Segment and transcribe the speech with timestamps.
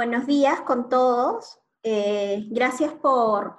[0.00, 1.58] Buenos días con todos.
[1.82, 3.58] Eh, gracias por,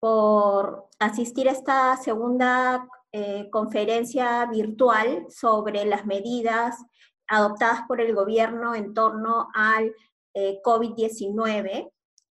[0.00, 6.82] por, asistir a esta segunda eh, conferencia virtual sobre las medidas
[7.28, 9.94] adoptadas por el gobierno en torno al
[10.32, 11.92] eh, COVID-19.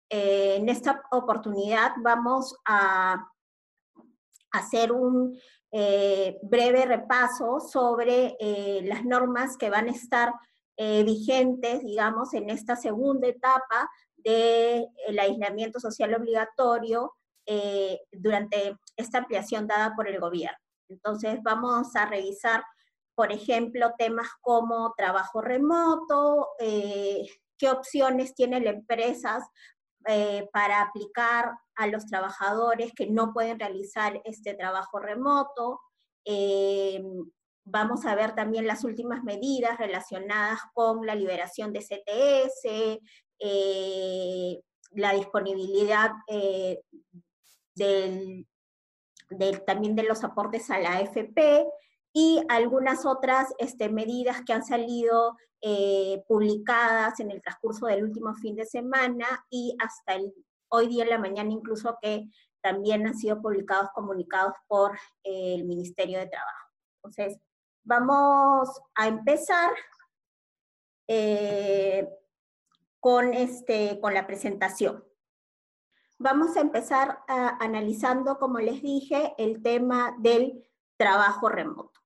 [0.09, 3.23] en esta oportunidad vamos a
[4.51, 5.39] hacer un
[5.71, 8.35] breve repaso sobre
[8.85, 10.33] las normas que van a estar
[10.79, 17.15] eh, vigentes, digamos, en esta segunda etapa del aislamiento social obligatorio
[17.47, 20.59] eh, durante esta ampliación dada por el gobierno.
[20.89, 22.63] Entonces vamos a revisar,
[23.15, 29.45] por ejemplo, temas como trabajo remoto, eh, qué opciones tienen las empresas
[30.53, 35.81] para aplicar a los trabajadores que no pueden realizar este trabajo remoto,
[37.69, 43.01] Vamos a ver también las últimas medidas relacionadas con la liberación de CTS,
[43.41, 44.61] eh,
[44.93, 46.81] la disponibilidad eh,
[49.67, 51.67] también de los aportes a la AFP
[52.13, 58.33] y algunas otras este, medidas que han salido eh, publicadas en el transcurso del último
[58.35, 60.33] fin de semana y hasta el,
[60.69, 62.29] hoy día en la mañana incluso que
[62.61, 66.71] también han sido publicados comunicados por el Ministerio de Trabajo.
[67.03, 67.41] Entonces,
[67.87, 69.71] Vamos a empezar
[71.07, 72.09] eh,
[72.99, 75.05] con, este, con la presentación.
[76.19, 82.01] Vamos a empezar analizando, como les dije, el tema del trabajo remoto.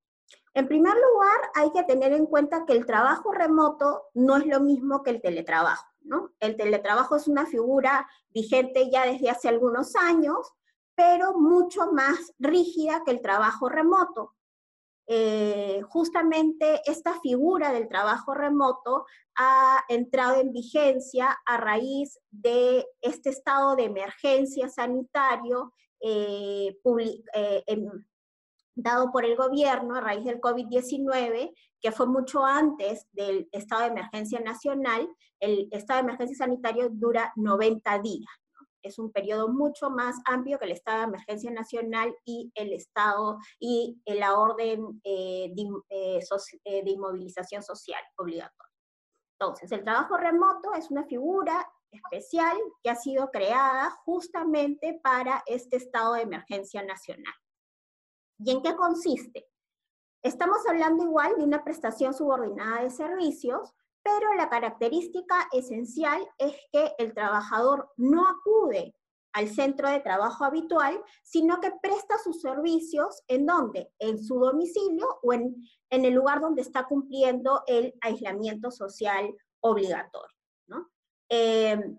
[0.53, 4.61] En primer lugar, hay que tener en cuenta que el trabajo remoto no es lo
[4.61, 5.87] mismo que el teletrabajo.
[6.03, 6.35] ¿no?
[6.41, 10.53] El teletrabajo es una figura vigente ya desde hace algunos años,
[10.95, 14.35] pero mucho más rígida que el trabajo remoto.
[15.13, 23.31] Eh, justamente esta figura del trabajo remoto ha entrado en vigencia a raíz de este
[23.31, 26.79] estado de emergencia sanitario eh,
[27.35, 27.65] eh,
[28.77, 33.89] dado por el gobierno a raíz del COVID-19, que fue mucho antes del estado de
[33.89, 35.09] emergencia nacional.
[35.41, 38.40] El estado de emergencia sanitario dura 90 días
[38.83, 43.39] es un periodo mucho más amplio que el estado de emergencia nacional y el estado
[43.59, 46.21] y la orden eh, eh,
[46.65, 48.75] eh, de, inmovilización social obligatoria.
[49.39, 55.77] Entonces, el trabajo remoto es una figura especial que ha sido creada justamente para este
[55.77, 57.35] estado de emergencia nacional.
[58.39, 59.49] ¿Y en qué consiste?
[60.23, 66.95] Estamos hablando igual de una prestación subordinada de servicios pero la característica esencial es que
[66.99, 68.95] el trabajador no acude
[69.33, 75.07] al centro de trabajo habitual, sino que presta sus servicios en donde, en su domicilio
[75.23, 75.55] o en,
[75.91, 80.37] el lugar donde está cumpliendo el aislamiento social obligatorio.
[81.29, 81.97] Em,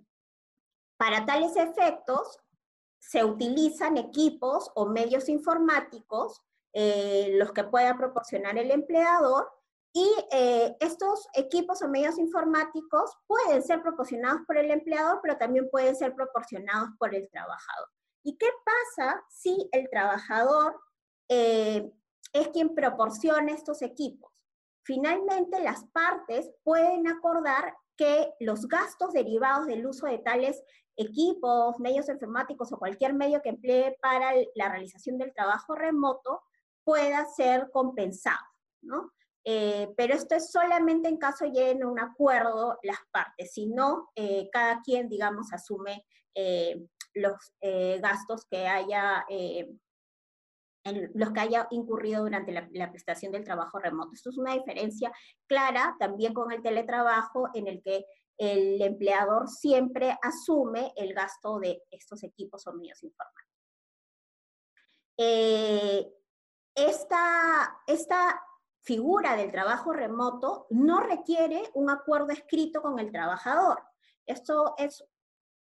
[0.97, 2.37] para tales efectos,
[2.99, 6.41] se utilizan equipos o medios informáticos,
[6.73, 9.49] eh, los que pueda proporcionar el empleador,
[9.93, 15.69] y eh, estos equipos o medios informáticos pueden ser proporcionados por el empleador, pero también
[15.69, 17.89] pueden ser proporcionados por el trabajador.
[18.23, 20.79] ¿Y qué pasa si el trabajador
[21.27, 21.91] eh,
[22.33, 24.31] es quien proporciona estos equipos?
[24.83, 30.63] Finalmente, las partes pueden acordar que los gastos derivados del uso de tales
[30.95, 36.41] equipos, medios informáticos o cualquier medio que emplee para la realización del trabajo remoto
[36.83, 38.43] pueda ser compensado,
[38.81, 39.11] ¿no?
[39.43, 44.11] Eh, pero esto es solamente en caso lleguen a un acuerdo las partes, si no,
[44.15, 47.53] eh, cada quien, digamos, asume eh, los
[47.99, 49.25] gastos que haya,
[51.13, 54.11] los que haya incurrido durante la, la, prestación del trabajo remoto.
[54.13, 55.11] Esto es una diferencia
[55.45, 58.05] clara también con el teletrabajo en el que
[58.37, 63.51] el empleador siempre asume el gasto de estos equipos o medios informáticos.
[66.73, 68.41] esta, esta
[68.83, 73.81] figura del trabajo remoto no requiere un acuerdo escrito con el trabajador.
[74.25, 75.03] Esto es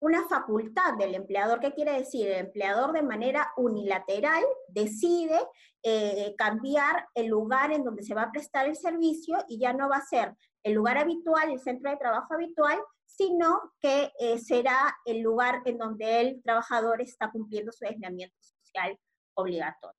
[0.01, 1.59] una facultad del empleador.
[1.59, 2.27] ¿Qué quiere decir?
[2.27, 5.39] El empleador de manera unilateral decide
[5.83, 9.89] eh, cambiar el lugar en donde se va a prestar el servicio y ya no
[9.89, 14.97] va a ser el lugar habitual, el centro de trabajo habitual, sino que eh, será
[15.05, 18.97] el lugar en donde el trabajador está cumpliendo su aislamiento social
[19.33, 19.98] obligatorio.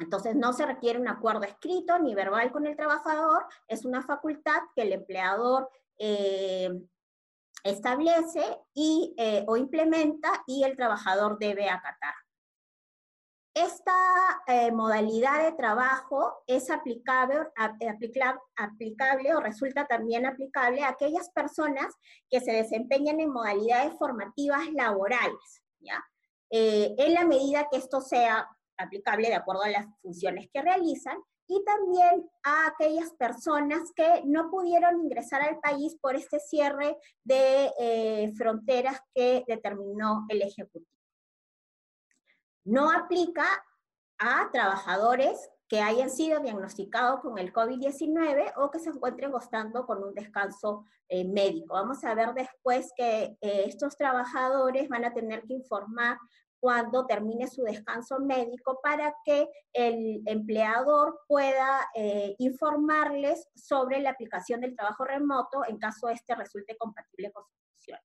[0.00, 4.60] Entonces, no se requiere un acuerdo escrito ni verbal con el trabajador, es una facultad
[4.74, 6.70] que el empleador eh,
[7.62, 12.14] establece y, eh, o implementa y el trabajador debe acatar.
[13.52, 13.92] Esta
[14.46, 17.48] eh, modalidad de trabajo es aplicable,
[18.56, 21.92] aplicable, o resulta también aplicable a aquellas personas
[22.30, 26.02] que se desempeñan en modalidades formativas laborales, ¿ya?
[26.50, 28.48] Eh, en la medida que esto sea
[28.80, 34.50] aplicable de acuerdo a las funciones que realizan, y también a aquellas personas que no
[34.50, 40.86] pudieron ingresar al país por este cierre de eh, fronteras que determinó el Ejecutivo
[42.64, 43.44] no aplica
[44.18, 50.02] a trabajadores que hayan sido diagnosticados con el COVID-19 o que se encuentren gozando con
[50.02, 51.74] un descanso eh, médico.
[51.74, 56.18] Vamos a ver después que eh, estos trabajadores van a tener que informar
[56.60, 64.60] cuando termine su descanso médico para que el empleador pueda eh, informarles sobre la aplicación
[64.60, 68.04] del trabajo remoto en caso este resulte compatible con sus funciones.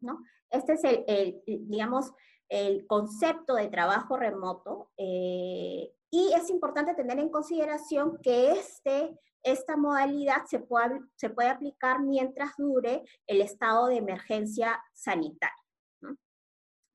[0.00, 0.18] ¿no?
[0.50, 2.12] Este es el digamos,
[2.48, 9.76] el concepto de trabajo remoto eh, y es importante tener en consideración que este, esta
[9.76, 15.54] modalidad se puede, se puede aplicar mientras dure el estado de emergencia sanitaria.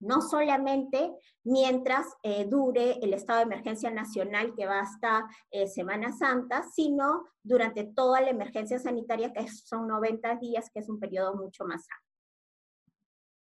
[0.03, 1.13] No, solamente
[1.43, 7.25] mientras eh, dure el estado de emergencia nacional que va hasta eh, Semana Santa, sino
[7.41, 11.81] durante toda la emergencia sanitaria que son 90 días, que es un periodo mucho más
[11.81, 12.13] amplio.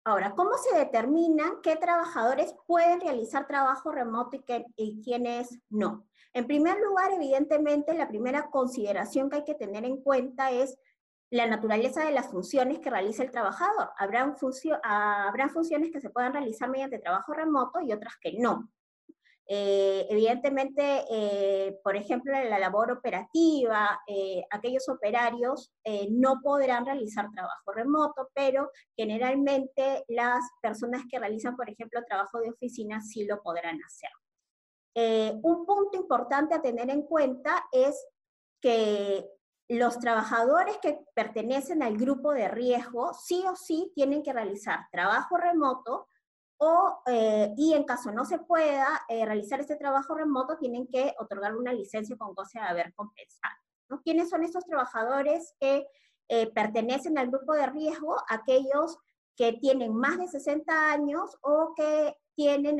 [0.05, 6.07] Ahora, ¿cómo se determina qué trabajadores pueden realizar trabajo remoto y, y quiénes no?
[6.33, 10.77] En primer lugar, evidentemente, la primera consideración que hay que tener en cuenta es
[11.33, 13.89] la naturaleza de las funciones que realiza el trabajador.
[13.97, 14.37] Habrán,
[14.83, 18.71] habrá funciones que se puedan realizar mediante trabajo remoto y otras que no.
[19.47, 25.73] Eh, evidentemente, eh, por ejemplo, en la labor operativa, eh, aquellos operarios
[26.11, 32.51] no podrán realizar trabajo remoto, pero generalmente las personas que realizan, por ejemplo, trabajo de
[32.51, 34.11] oficina sí lo podrán hacer.
[35.43, 38.07] un punto importante a tener en cuenta es
[38.61, 39.27] que
[39.69, 45.37] los trabajadores que pertenecen al grupo de riesgo sí o sí tienen que realizar trabajo
[45.37, 46.09] remoto
[46.65, 51.13] o, eh, y en caso no se pueda eh, realizar este trabajo remoto, tienen que
[51.19, 53.57] otorgar una licencia con goce de haber compensado.
[53.89, 54.01] ¿no?
[54.01, 55.85] ¿Quiénes son estos trabajadores que
[56.29, 58.17] eh, pertenecen al grupo de riesgo?
[58.29, 58.97] Aquellos
[59.37, 62.79] que tienen más de 60 años o que tienen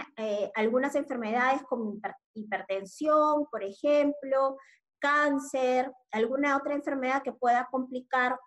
[0.55, 1.95] algunas enfermedades como
[2.35, 4.57] hipertensión, por ejemplo,
[5.03, 8.39] cáncer, alguna otra enfermedad que pueda complicar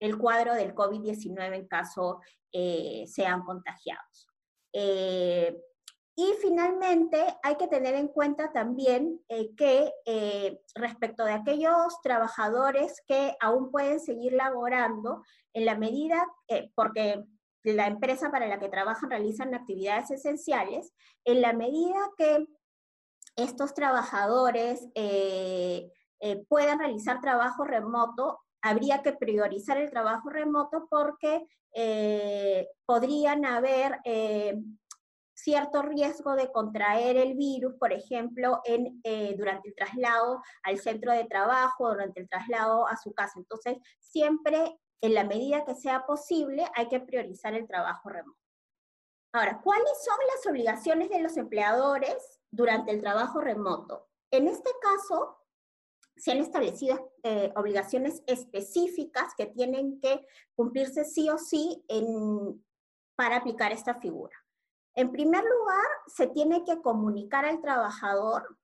[0.00, 2.20] el cuadro del COVID-19 en caso
[2.52, 4.28] eh, sean contagiados.
[4.72, 5.56] Eh,
[6.16, 9.92] y finalmente, hay que tener en cuenta también eh, que
[10.74, 15.22] respecto de aquellos trabajadores que aún pueden seguir laborando,
[15.54, 16.24] en la medida,
[16.74, 17.24] porque
[17.64, 20.92] la empresa para la que trabajan realizan actividades esenciales,
[21.24, 22.46] en la medida que
[23.38, 24.88] estos trabajadores
[26.48, 34.56] puedan realizar trabajo remoto, habría que priorizar el trabajo remoto porque eh, podrían haber eh,
[35.34, 41.12] cierto riesgo de contraer el virus, por ejemplo, en, eh, durante el traslado al centro
[41.12, 43.34] de trabajo, durante el traslado a su casa.
[43.36, 48.37] Entonces, siempre, en la medida que sea posible, hay que priorizar el trabajo remoto.
[49.32, 54.08] Ahora, ¿cuáles son las obligaciones de los empleadores durante el trabajo remoto?
[54.30, 55.38] En este caso,
[56.16, 61.84] se han establecido eh, obligaciones específicas que tienen que cumplirse sí o sí
[63.16, 64.36] para aplicar esta figura.
[64.94, 68.58] En primer lugar, se tiene que comunicar al trabajador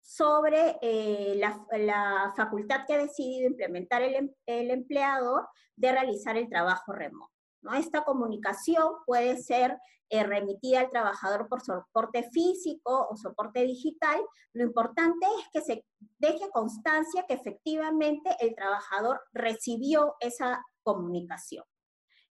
[0.00, 6.48] sobre eh, la, facultad que ha decidido implementar el, em, el empleador de realizar el
[6.48, 7.35] trabajo remoto.
[7.74, 14.20] Esta comunicación puede ser eh, remitida al trabajador por soporte físico o soporte digital.
[14.52, 15.84] Lo importante es que se
[16.18, 21.64] deje constancia que efectivamente el trabajador recibió esa comunicación.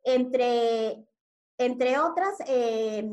[0.03, 1.07] Entre,
[1.59, 3.09] entre otras eh,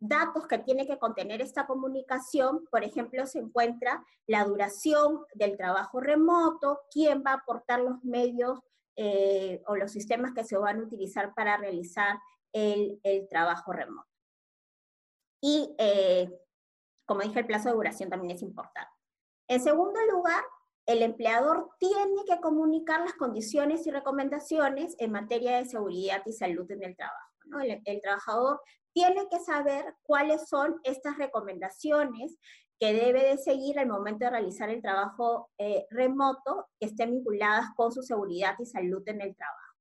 [0.00, 6.00] datos que tiene que contener esta comunicación, por ejemplo, se encuentra la duración del trabajo
[6.00, 8.60] remoto, quién va a aportar los medios
[8.96, 12.18] eh, o los sistemas que se van a utilizar para realizar
[12.52, 14.08] el, trabajo remoto.
[15.40, 16.30] Y, eh,
[17.04, 18.90] como dije, el plazo de duración también es importante.
[19.48, 20.42] En segundo lugar,
[20.86, 26.70] el empleador tiene que comunicar las condiciones y recomendaciones en materia de seguridad y salud
[26.70, 27.60] en el trabajo.
[27.84, 28.60] el, trabajador
[28.92, 32.36] tiene que saber cuáles son estas recomendaciones
[32.92, 37.92] debe de seguir al momento de realizar el trabajo eh, remoto que estén vinculadas con
[37.92, 39.74] su seguridad y salud en el trabajo.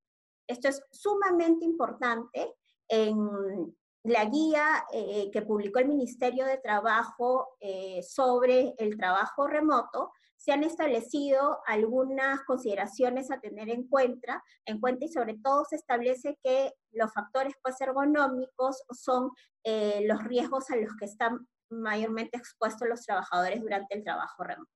[0.47, 2.53] Esto es sumamente importante
[2.87, 10.11] en, la guía eh, que publicó el Ministerio de Trabajo eh, sobre el trabajo remoto,
[10.35, 15.77] se han establecido algunas consideraciones a tener en cuenta, en cuenta y sobre todo se
[15.77, 19.31] establece que los factores pues, ergonómicos son
[19.65, 21.47] los riesgos a los que están
[21.81, 24.71] mayormente expuestos los trabajadores durante el trabajo remoto.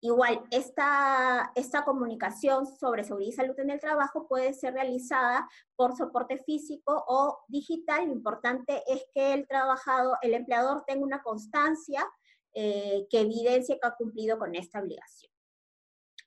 [0.00, 5.96] Igual, esta, esta comunicación sobre seguridad y salud en el trabajo puede ser realizada por
[5.96, 8.06] soporte físico o digital.
[8.06, 12.06] Lo importante es que el trabajador, el empleador tenga una constancia
[12.52, 15.32] eh, que evidencie que ha cumplido con esta obligación.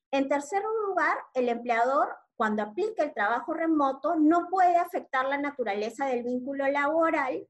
[0.10, 6.08] En tercer lugar, el empleador, cuando aplica el trabajo remoto, no puede afectar la naturaleza
[6.08, 7.48] del vínculo laboral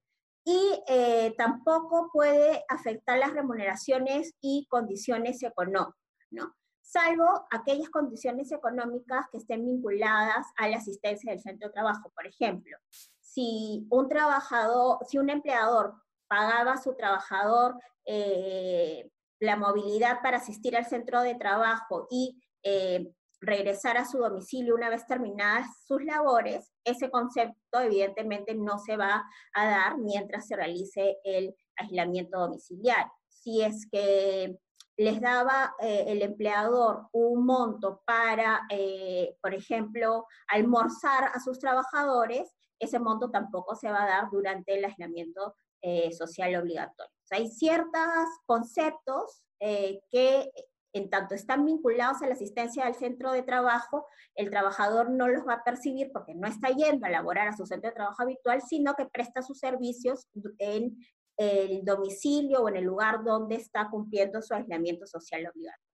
[0.49, 5.93] y eh, tampoco puede afectar las remuneraciones y condiciones económicas.
[6.31, 6.55] ¿no?
[6.81, 12.13] Salvo aquellas condiciones económicas que estén vinculadas a la asistencia del centro de trabajo.
[12.15, 12.77] Por ejemplo,
[13.19, 15.95] si un trabajador, si un empleador
[16.29, 19.11] pagaba a su trabajador eh,
[19.41, 24.89] la movilidad para asistir al centro de trabajo y eh, regresar a su domicilio una
[24.89, 31.17] vez terminadas sus labores, ese concepto evidentemente no se va a dar mientras se realice
[31.23, 33.11] el aislamiento domiciliario.
[33.29, 34.57] Si es que
[34.97, 42.51] les daba eh, el empleador un monto para, eh, por ejemplo, almorzar a sus trabajadores,
[42.79, 47.11] ese monto tampoco se va a dar durante el aislamiento eh, social obligatorio.
[47.29, 50.51] hay ciertos conceptos que
[50.97, 55.47] en tanto están vinculados a la asistencia al centro de trabajo, el trabajador no los
[55.47, 58.61] va a percibir porque no está yendo a laborar a su centro de trabajo habitual,
[58.61, 60.27] sino que presta sus servicios
[60.57, 60.97] en
[61.37, 65.87] el domicilio o en el lugar donde está cumpliendo su aislamiento social obligatorio.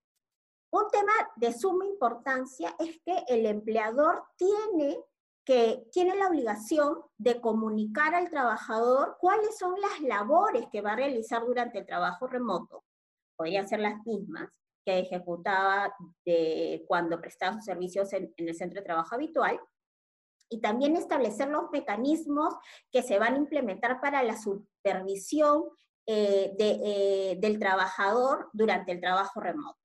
[0.70, 4.98] Un tema de suma importancia es que el empleador tiene
[5.44, 10.96] que tiene la obligación de comunicar al trabajador cuáles son las labores que va a
[10.96, 12.82] realizar durante el trabajo remoto.
[13.36, 14.48] Podrían ser las mismas
[14.84, 15.94] que ejecutaba
[16.86, 19.60] cuando prestaba sus servicios en el centro de trabajo habitual,
[20.48, 22.54] y también establecer los mecanismos
[22.92, 25.64] que se van a implementar para la supervisión
[26.06, 29.78] eh, eh, del trabajador durante el trabajo remoto.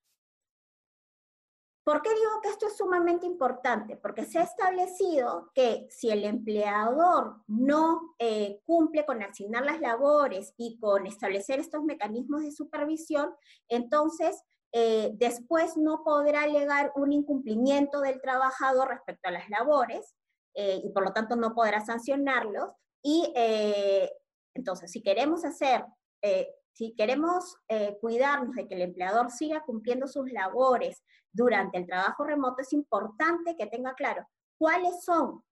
[1.82, 3.96] ¿Por qué digo que esto es sumamente importante?
[3.96, 10.54] Porque se ha establecido que si el empleador no eh, cumple con asignar las labores
[10.56, 13.34] y con establecer estos mecanismos de supervisión,
[13.68, 20.14] entonces después no podrá alegar un incumplimiento del trabajador respecto a las labores
[20.54, 22.70] eh, y por lo tanto no podrá sancionarlos.
[23.02, 24.10] Y eh,
[24.54, 25.84] entonces, si queremos hacer,
[26.22, 27.56] eh, si queremos
[28.00, 33.56] cuidarnos de que el empleador siga cumpliendo sus labores durante el trabajo remoto, es importante
[33.56, 34.26] que tenga claro
[34.58, 35.42] cuáles son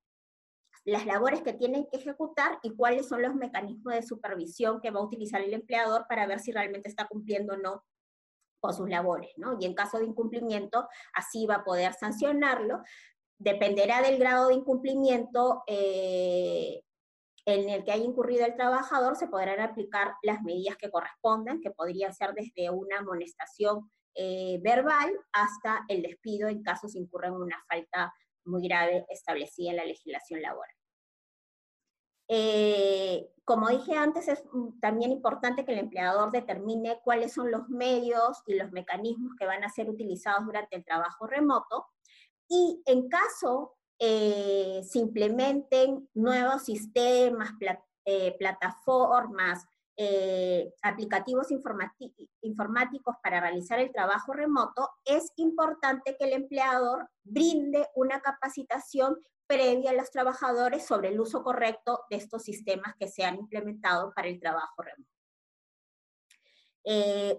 [0.84, 5.00] las labores que tienen que ejecutar y cuáles son los mecanismos de supervisión que va
[5.00, 7.84] a utilizar el empleador para ver si realmente está cumpliendo o no
[8.60, 9.56] con sus labores, ¿no?
[9.60, 12.82] Y en caso de incumplimiento, así va a poder sancionarlo,
[13.38, 16.82] dependerá del grado de incumplimiento eh,
[17.46, 21.70] en el que haya incurrido el trabajador, se podrán aplicar las medidas que correspondan, que
[21.70, 27.34] podrían ser desde una amonestación eh, verbal hasta el despido en caso se incurra en
[27.34, 28.12] una falta
[28.44, 30.77] muy grave establecida en la legislación laboral.
[32.28, 34.44] Eh, como dije antes, es
[34.80, 39.64] también importante que el empleador determine cuáles son los medios y los mecanismos que van
[39.64, 41.86] a ser utilizados durante el trabajo remoto
[42.48, 47.52] y en caso eh, se implementen nuevos sistemas,
[48.04, 49.66] eh, plataformas,
[49.96, 58.20] eh, aplicativos informáticos para realizar el trabajo remoto, es importante que el empleador brinde una
[58.20, 59.18] capacitación
[59.48, 64.12] previa a los trabajadores sobre el uso correcto de estos sistemas que se han implementado
[64.14, 65.10] para el trabajo remoto.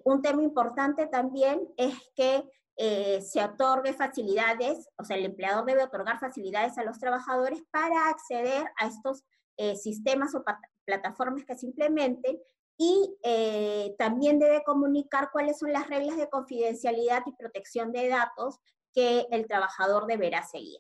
[0.04, 2.44] un tema importante también es que
[2.82, 8.08] eh, se otorgue facilidades, o sea, el empleador debe otorgar facilidades a los trabajadores para
[8.08, 9.26] acceder a estos
[9.58, 10.46] eh, sistemas o
[10.86, 12.40] plataformas que se implementen
[12.78, 18.60] y eh, también debe comunicar cuáles son las reglas de confidencialidad y protección de datos
[18.94, 20.80] que el trabajador deberá seguir.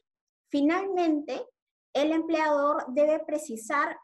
[0.50, 1.48] Finalmente,
[1.94, 3.98] el empleador debe precisar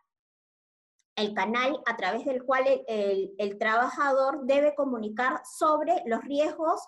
[1.15, 6.81] el canal a través del cual el, trabajador debe comunicar sobre los riesgos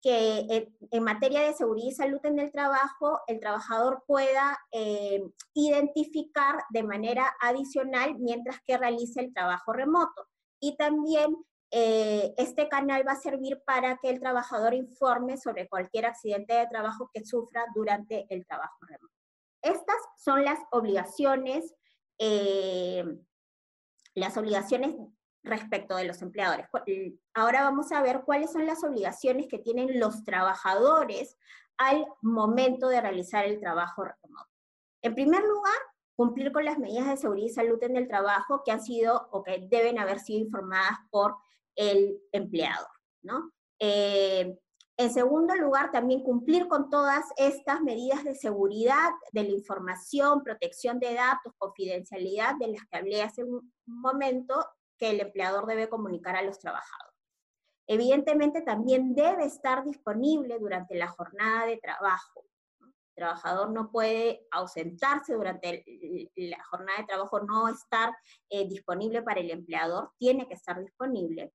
[0.00, 5.22] que en materia de seguridad y salud en el trabajo, el trabajador pueda eh,
[5.54, 10.28] identificar de manera adicional mientras que realice el trabajo remoto.
[10.60, 11.34] Y también
[11.76, 16.68] eh, este canal va a servir para que el trabajador informe sobre cualquier accidente de
[16.68, 19.12] trabajo que sufra durante el trabajo remoto.
[19.60, 21.74] Estas son las obligaciones
[22.18, 23.04] eh,
[24.14, 24.94] las obligaciones
[25.42, 26.66] respecto de los empleadores.
[27.34, 31.36] Ahora vamos a ver cuáles son las obligaciones que tienen los trabajadores
[31.76, 34.48] al momento de realizar el trabajo remoto.
[35.02, 35.74] En primer lugar,
[36.16, 39.42] cumplir con las medidas de seguridad y salud en el trabajo que han sido o
[39.42, 41.36] que deben haber sido informadas por
[41.76, 42.88] el empleador,
[43.22, 43.52] ¿no?
[43.78, 44.56] Eh,
[44.96, 51.00] en segundo lugar, también cumplir con todas estas medidas de seguridad de la información, protección
[51.00, 54.64] de datos, confidencialidad de las que hablé hace un momento
[54.96, 57.18] que el empleador debe comunicar a los trabajadores.
[57.88, 62.44] Evidentemente también debe estar disponible durante la jornada de trabajo.
[62.80, 65.84] El trabajador no puede ausentarse durante
[66.36, 68.14] la jornada de trabajo, no estar
[68.48, 71.52] eh, disponible para el empleador, tiene que estar disponible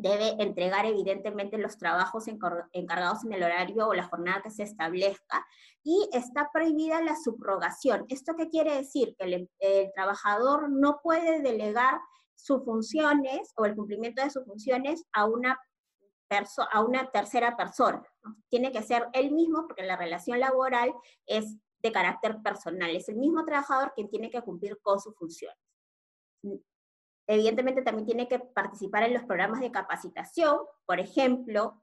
[0.00, 5.44] debe entregar evidentemente los trabajos encargados en el horario o la jornada que se establezca
[5.82, 8.06] y está prohibida la subrogación.
[8.08, 9.14] ¿Esto qué quiere decir?
[9.18, 12.00] Que el, trabajador no puede delegar
[12.34, 15.58] sus funciones o el cumplimiento de sus funciones a una,
[16.72, 18.02] a una tercera persona.
[18.48, 20.94] Tiene que ser él mismo porque la relación laboral
[21.26, 22.96] es de carácter personal.
[22.96, 25.58] Es el mismo trabajador quien tiene que cumplir con sus funciones.
[27.32, 31.80] Evidentemente también tiene que participar en los programas de capacitación, por ejemplo,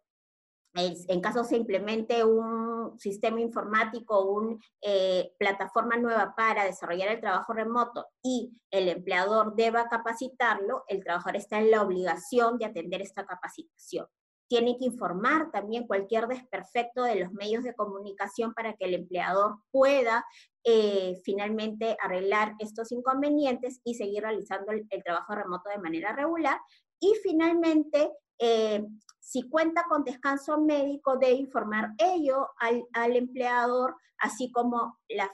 [0.73, 7.53] en caso se implemente un sistema informático, una eh, plataforma nueva para desarrollar el trabajo
[7.53, 13.25] remoto y el empleador deba capacitarlo, el trabajador está en la obligación de atender esta
[13.25, 14.05] capacitación.
[14.49, 19.59] Tiene que informar también cualquier desperfecto de los medios de comunicación para que el empleador
[19.71, 20.25] pueda
[20.69, 26.59] eh, finalmente arreglar estos inconvenientes y seguir realizando el, trabajo remoto de manera regular.
[26.99, 28.85] Y finalmente, eh,
[29.17, 35.31] si cuenta con descanso médico, debe informar ello al, empleador, así como la,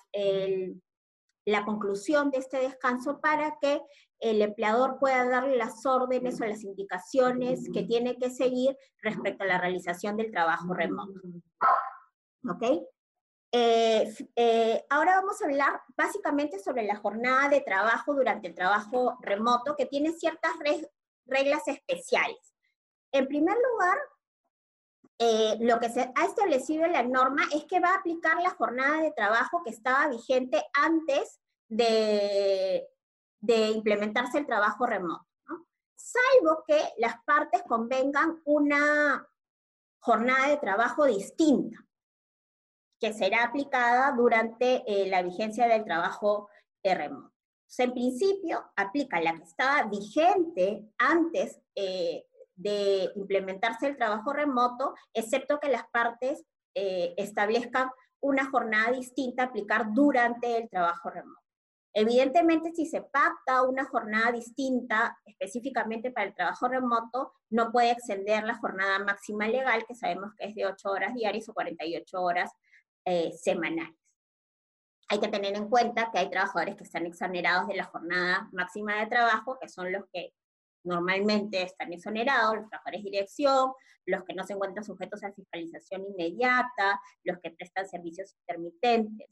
[1.45, 3.81] la conclusión de este descanso para que
[4.19, 9.47] el empleador pueda darle las órdenes o las indicaciones que tiene que seguir respecto a
[9.47, 11.19] la realización del trabajo remoto.
[12.47, 12.83] ¿Ok?
[13.55, 19.15] Eh, eh, ahora vamos a hablar básicamente sobre la jornada de trabajo durante el trabajo
[19.21, 20.53] remoto, que tiene ciertas
[21.27, 22.55] reglas especiales.
[23.11, 23.97] En primer lugar,
[25.19, 28.49] eh, lo que se ha establecido en la norma es que va a aplicar la
[28.49, 32.89] jornada de trabajo que estaba vigente antes de,
[33.39, 35.27] de implementarse el trabajo remoto,
[35.95, 39.29] salvo que las partes convengan una
[39.99, 41.85] jornada de trabajo distinta,
[43.03, 46.47] que será aplicada durante eh, la vigencia del trabajo
[46.81, 47.33] remoto.
[47.77, 52.23] en principio, aplica la que estaba vigente antes eh,
[52.55, 57.89] de implementarse el trabajo remoto, excepto que las partes eh, establezcan
[58.21, 61.41] una jornada distinta a aplicar durante el trabajo remoto.
[61.93, 68.45] Evidentemente, si se pacta una jornada distinta específicamente para el trabajo remoto, no puede exceder
[68.45, 72.49] la jornada máxima legal, que sabemos que es de 8 horas diarias o 48 horas
[73.05, 73.97] eh, semanales.
[75.09, 78.99] Hay que tener en cuenta que hay trabajadores que están exonerados de la jornada máxima
[78.99, 80.33] de trabajo, que son los que
[80.83, 83.73] normalmente están exonerados, los trabajadores de dirección,
[84.05, 89.29] los que no se encuentran sujetos a fiscalización inmediata, los que prestan servicios intermitentes.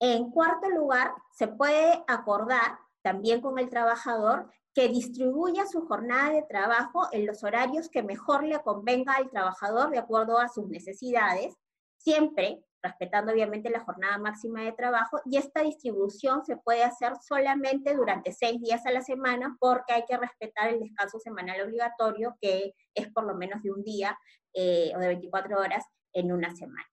[0.00, 6.42] En cuarto lugar, se puede acordar también con el trabajador que distribuya su jornada de
[6.42, 11.56] trabajo en los horarios que mejor le convenga al trabajador de acuerdo a sus necesidades,
[12.02, 17.94] siempre respetando obviamente la jornada máxima de trabajo, y esta distribución se puede hacer solamente
[17.94, 22.74] durante seis días a la semana porque hay que respetar el descanso semanal obligatorio, que
[22.94, 24.18] es por lo menos de un día
[24.52, 26.86] eh, o de 24 horas en una semana.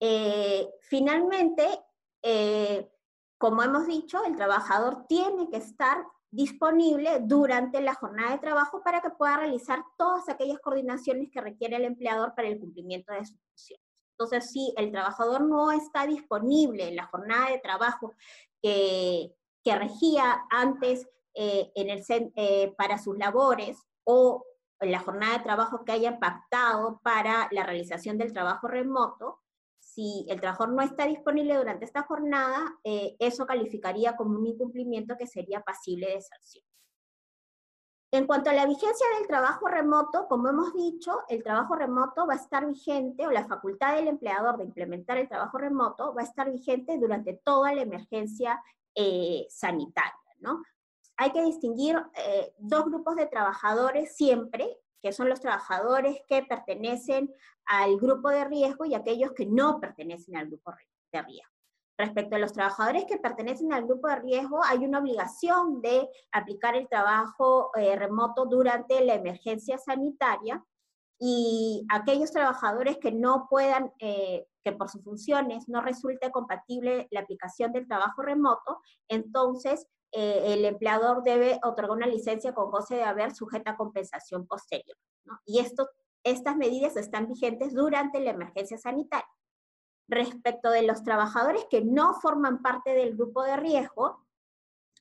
[0.00, 1.66] Eh, finalmente,
[2.22, 2.88] eh,
[3.38, 9.00] como hemos dicho, el trabajador tiene que estar disponible durante la jornada de trabajo para
[9.00, 13.40] que pueda realizar todas aquellas coordinaciones que requiere el empleador para el cumplimiento de sus
[13.48, 13.84] funciones.
[14.12, 18.14] Entonces, si el trabajador no está disponible en la jornada de trabajo
[18.60, 24.42] que, regía antes eh, en el, para sus labores o
[24.80, 29.40] en la jornada de trabajo que haya pactado para la realización del trabajo remoto,
[29.98, 35.16] si el trabajador no está disponible durante esta jornada, eh, eso calificaría como un incumplimiento
[35.18, 36.64] que sería pasible de sanción.
[38.12, 42.34] En cuanto a la vigencia del trabajo remoto, como hemos dicho, el trabajo remoto va
[42.34, 46.26] a estar vigente, o la facultad del empleador de implementar el trabajo remoto va a
[46.26, 48.62] estar vigente durante toda la emergencia
[48.94, 50.12] eh, sanitaria.
[50.38, 50.62] ¿no?
[51.16, 57.32] Hay que distinguir eh, dos grupos de trabajadores siempre, que son los trabajadores que pertenecen
[57.66, 60.72] al grupo de riesgo y aquellos que no pertenecen al grupo
[61.12, 61.52] de riesgo.
[61.98, 66.76] Respecto a los trabajadores que pertenecen al grupo de riesgo, hay una obligación de aplicar
[66.76, 70.64] el trabajo eh, remoto durante la emergencia sanitaria
[71.18, 77.20] y aquellos trabajadores que no puedan, eh, que por sus funciones no resulte compatible la
[77.20, 83.04] aplicación del trabajo remoto, entonces eh, el empleador debe otorgar una licencia con goce de
[83.04, 84.96] haber sujeta a compensación posterior.
[85.44, 85.88] Y esto,
[86.24, 89.28] estas medidas están vigentes durante la emergencia sanitaria.
[90.08, 94.26] Respecto de los trabajadores que no forman parte del grupo de riesgo,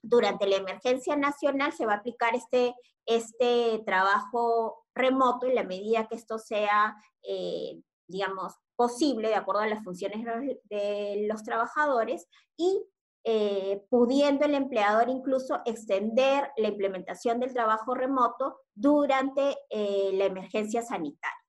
[0.01, 6.07] durante la emergencia nacional se va a aplicar este, este trabajo remoto en la medida
[6.07, 10.23] que esto sea, eh, digamos, posible de acuerdo a las funciones
[10.65, 12.83] de los trabajadores y
[13.29, 20.81] eh, pudiendo el empleador incluso extender la implementación del trabajo remoto durante eh, la emergencia
[20.81, 21.45] sanitaria.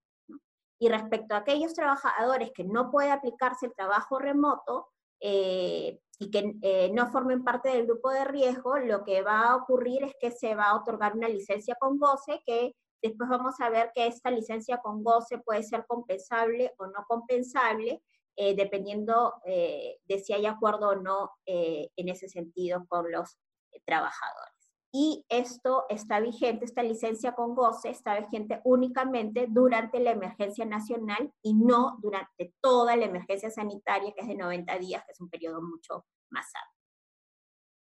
[0.80, 4.88] Y respecto a aquellos trabajadores que no puede aplicarse el trabajo remoto
[5.20, 10.02] eh, y que no formen parte del grupo de riesgo, lo que va a ocurrir
[10.02, 13.92] es que se va a otorgar una licencia con goce que después vamos a ver
[13.94, 18.02] que esta licencia con goce puede ser compensable o no compensable,
[18.38, 23.38] eh, dependiendo de si hay acuerdo o no en ese sentido con los
[23.84, 24.58] trabajadores
[24.90, 31.32] y esto está vigente, esta licencia con goce está vigente únicamente durante la emergencia nacional
[31.42, 35.28] y no durante toda la emergencia sanitaria, que es de 90 días, que es un
[35.28, 36.78] periodo mucho más amplio.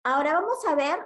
[0.04, 1.04] Ahora vamos a ver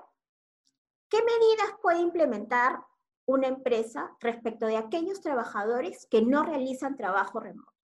[1.09, 2.85] qué medidas puede implementar
[3.27, 7.78] una empresa respecto de aquellos trabajadores que no realizan trabajo remoto.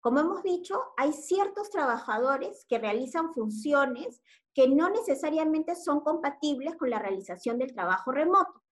[0.00, 4.22] Como hemos dicho, hay ciertos trabajadores que realizan funciones
[4.54, 8.62] que no necesariamente son compatibles con la realización del trabajo remoto.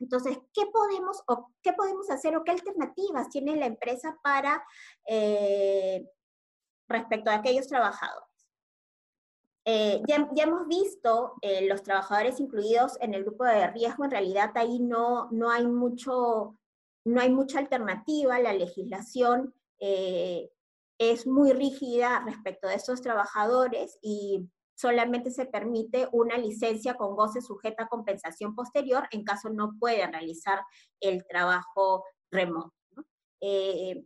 [0.00, 4.64] Entonces, ¿qué podemos, o qué podemos hacer o qué alternativas tiene la empresa para
[5.06, 6.04] eh,
[6.88, 8.28] respecto a aquellos trabajadores?
[9.66, 14.50] Eh, ya, hemos visto eh, los trabajadores incluidos en el grupo de riesgo, en realidad
[14.54, 16.58] ahí no, no, hay, mucho,
[17.04, 24.46] no hay mucha alternativa, la legislación es muy rígida respecto de estos trabajadores y
[24.80, 30.12] solamente se permite una licencia con goce sujeta a compensación posterior en caso no puedan
[30.12, 30.62] realizar
[31.00, 32.72] el trabajo remoto.
[33.42, 34.04] Eh,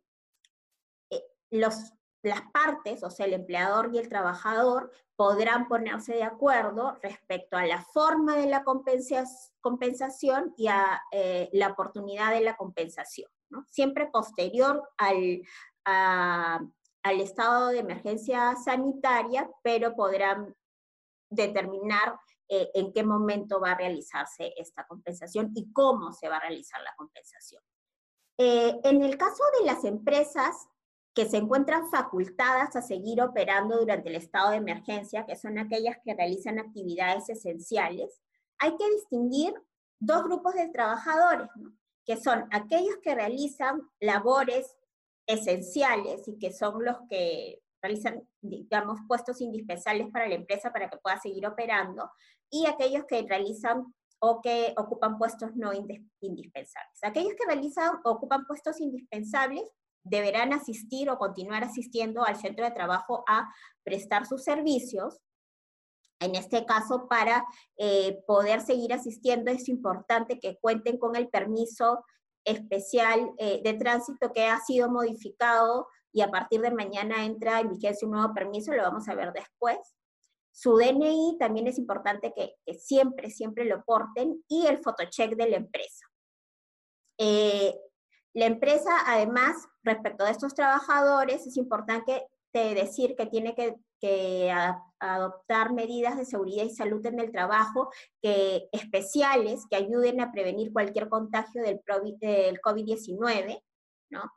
[1.10, 6.98] eh, los, las partes, o sea, el empleador y el trabajador, podrán ponerse de acuerdo
[7.02, 13.30] respecto a la forma de la compensación y a eh, la oportunidad de la compensación,
[13.68, 15.42] siempre posterior al,
[15.85, 20.54] al estado de emergencia sanitaria, pero podrán
[21.30, 26.40] determinar eh, en qué momento va a realizarse esta compensación y cómo se va a
[26.40, 27.62] realizar la compensación.
[28.38, 30.66] Eh, en el caso de las empresas
[31.14, 35.96] que se encuentran facultadas a seguir operando durante el estado de emergencia, que son aquellas
[36.04, 38.20] que realizan actividades esenciales,
[38.59, 39.54] hay que distinguir
[40.00, 41.48] dos grupos de trabajadores,
[42.04, 44.76] que son aquellos que realizan labores
[45.26, 50.96] esenciales y que son los que realizan, digamos, puestos indispensables para la empresa para que
[50.98, 52.10] pueda seguir operando,
[52.50, 53.84] y aquellos que realizan
[54.20, 56.98] o que ocupan puestos no indispensables.
[57.02, 59.70] Aquellos que realizan o ocupan puestos indispensables
[60.02, 63.50] deberán asistir o continuar asistiendo al centro de trabajo a
[63.82, 65.20] prestar sus servicios.
[66.24, 67.44] En este caso, para
[67.76, 72.04] eh, poder seguir asistiendo es importante que cuenten con el permiso
[72.44, 77.70] especial eh, de tránsito que ha sido modificado y a partir de mañana entra en
[77.70, 79.78] vigencia un nuevo permiso, lo vamos a ver después.
[80.50, 85.56] Su DNI también es importante que, siempre, siempre lo porten y el photocheck de la
[85.56, 86.06] empresa.
[87.18, 87.74] Eh,
[88.32, 93.74] la empresa, además, respecto a estos trabajadores, es importante decir que tiene que,
[94.98, 97.90] adoptar medidas de seguridad y salud en el trabajo
[98.22, 103.62] que, especiales que ayuden a prevenir cualquier contagio del COVID-19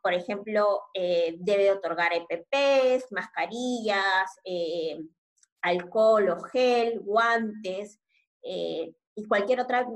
[0.02, 5.00] por ejemplo, eh, debe otorgar EPPs, mascarillas, eh,
[5.62, 8.00] alcohol o gel, guantes
[8.44, 9.88] eh, y cualquier otra,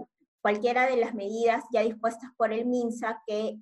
[0.41, 3.57] cualquiera de las medidas ya dispuestas por el MINSA que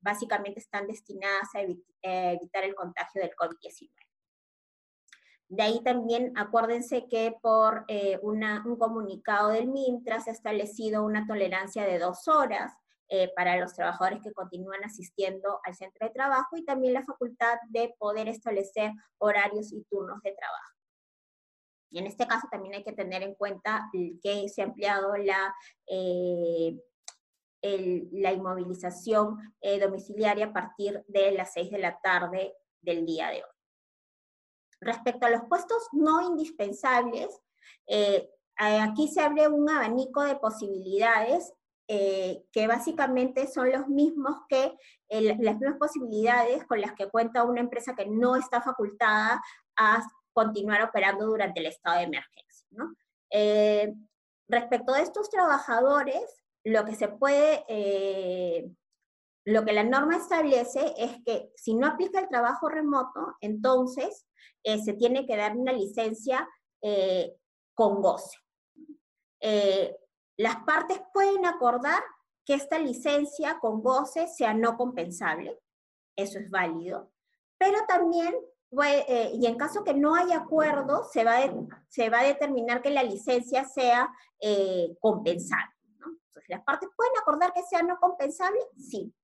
[0.00, 3.90] básicamente están destinadas a, evitar el contagio del COVID-19.
[5.48, 7.84] De ahí también acuérdense que por
[8.22, 12.72] un comunicado del MINTRA se ha establecido una tolerancia de dos horas
[13.08, 17.58] eh, para los trabajadores que continúan asistiendo al centro de trabajo y también la facultad
[17.68, 20.74] de poder establecer horarios y turnos de trabajo.
[21.92, 23.88] En este caso también hay que tener en cuenta
[24.22, 25.54] que se ha ampliado la,
[25.86, 26.76] eh,
[27.62, 33.44] la inmovilización eh, domiciliaria a partir de las 6 de la tarde del día de
[33.44, 33.53] hoy.
[34.84, 37.40] Respecto a los puestos no indispensables,
[37.86, 41.52] eh, aquí se abre un abanico de posibilidades
[41.88, 44.74] eh, que básicamente son los mismos que
[45.10, 49.42] las mismas posibilidades con las que cuenta una empresa que no está facultada
[49.76, 52.68] a continuar operando durante el estado de emergencia.
[53.30, 53.94] Eh,
[54.48, 57.64] respecto de estos trabajadores, lo que se puede,
[59.44, 64.26] lo que la norma establece es que si no aplica el trabajo remoto, entonces
[64.62, 66.48] eh, se tiene que dar una licencia
[67.74, 68.36] con goce.
[70.36, 72.02] las partes pueden acordar
[72.44, 75.58] que esta licencia con goce sea no compensable,
[76.14, 77.10] eso es válido,
[77.56, 78.34] pero también
[78.82, 81.36] eh, y en caso que no haya acuerdo, se va,
[81.88, 85.72] se va a determinar que la licencia sea eh, compensable.
[85.98, 88.58] Entonces, ¿las partes pueden acordar que sea no compensable?
[88.76, 89.14] Sí.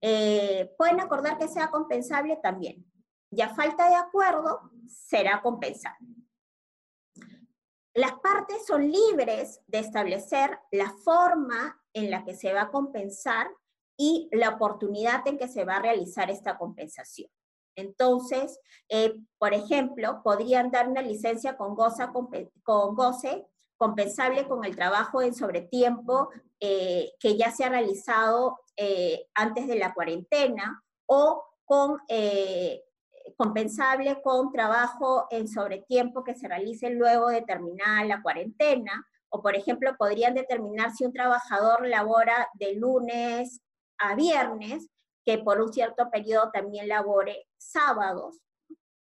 [0.00, 2.38] Eh, ¿Pueden acordar que sea compensable?
[2.42, 2.84] También.
[3.30, 6.08] Y a falta de acuerdo, será compensable.
[7.94, 13.50] Las partes son libres de establecer la forma en la que se va a compensar
[13.96, 17.30] y la oportunidad en que se va a realizar esta compensación.
[17.76, 18.58] Entonces,
[18.88, 23.46] eh, por ejemplo, podrían dar una licencia con, con goce
[23.80, 26.28] compensable con el trabajo en sobretiempo
[26.60, 31.98] eh, que ya se ha realizado eh, antes de la cuarentena o con
[33.36, 39.54] compensable con trabajo en sobretiempo que se realice luego de terminar la cuarentena, o por
[39.54, 43.60] ejemplo, podrían determinar si un trabajador labora de lunes
[43.98, 44.88] a viernes,
[45.24, 48.40] que por un cierto periodo también labore sábados.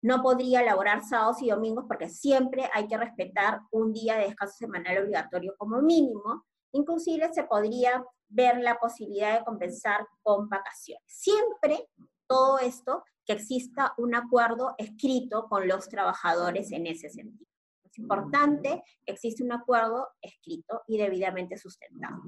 [0.01, 4.55] No podría laborar sábados y domingos porque siempre hay que respetar un día de descanso
[4.57, 6.45] semanal obligatorio como mínimo.
[6.73, 11.03] Inclusive se podría ver la posibilidad de compensar con vacaciones.
[11.07, 11.87] Siempre
[12.27, 17.49] todo esto que exista un acuerdo escrito con los trabajadores en ese sentido.
[17.83, 22.21] Es importante que exista un acuerdo escrito y debidamente sustentado.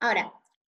[0.00, 0.32] Ahora,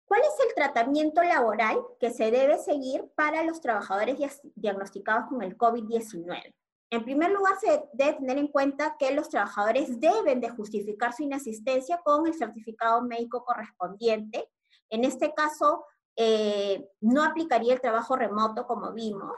[0.09, 4.16] ¿Cuál es el tratamiento laboral que se debe seguir para los trabajadores
[4.55, 6.55] diagnosticados con el COVID-19?
[6.90, 11.22] En primer lugar, se debe tener en cuenta que los trabajadores deben de justificar su
[11.22, 14.48] inasistencia con el certificado médico correspondiente.
[14.88, 15.85] En este caso,
[16.16, 19.37] eh, no aplicaría el trabajo remoto, como vimos,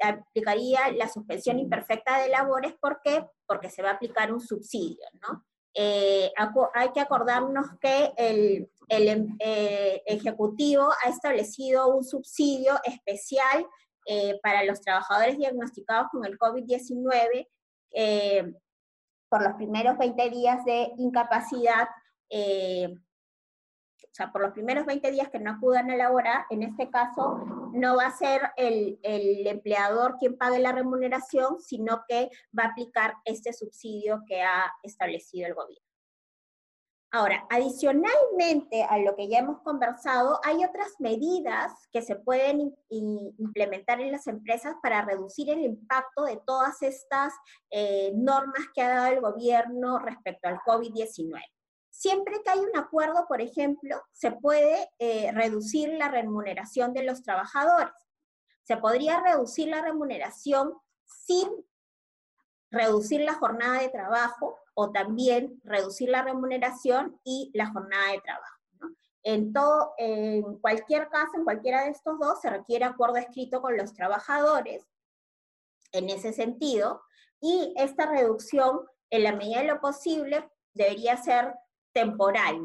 [0.00, 3.26] aplicaría la suspensión imperfecta de labores, ¿por qué?
[3.46, 5.44] Porque se va a aplicar un subsidio, ¿no?
[5.74, 6.32] Eh,
[6.74, 13.66] hay que acordarnos que el, em, eh, Ejecutivo ha establecido un subsidio especial
[14.08, 17.46] eh, para los trabajadores diagnosticados con el COVID-19
[19.28, 21.88] por los primeros 20 días de incapacidad
[24.04, 27.38] o sea, por los primeros 20 días que no acudan a laborar, en este caso
[27.72, 28.98] no va a ser el,
[29.46, 35.46] empleador quien pague la remuneración, sino que va a aplicar este subsidio que ha establecido
[35.46, 35.87] el gobierno.
[37.10, 44.00] Ahora, adicionalmente a lo que ya hemos conversado, hay otras medidas que se pueden implementar
[44.02, 47.32] en las empresas para reducir el impacto de todas estas
[47.70, 51.40] eh, normas que ha dado el gobierno respecto al COVID-19.
[51.88, 57.22] Siempre que hay un acuerdo, por ejemplo, se puede eh, reducir la remuneración de los
[57.22, 57.94] trabajadores.
[58.64, 60.74] Se podría reducir la remuneración
[61.06, 61.48] sin
[62.70, 68.60] reducir la jornada de trabajo o también reducir la remuneración y la jornada de trabajo.
[69.24, 73.76] En, todo, en cualquier caso, en cualquiera de estos dos, se requiere acuerdo escrito con
[73.76, 74.86] los trabajadores
[75.90, 77.02] en ese sentido,
[77.40, 81.54] y esta reducción, en la medida de lo posible, debería ser
[81.92, 82.60] temporal.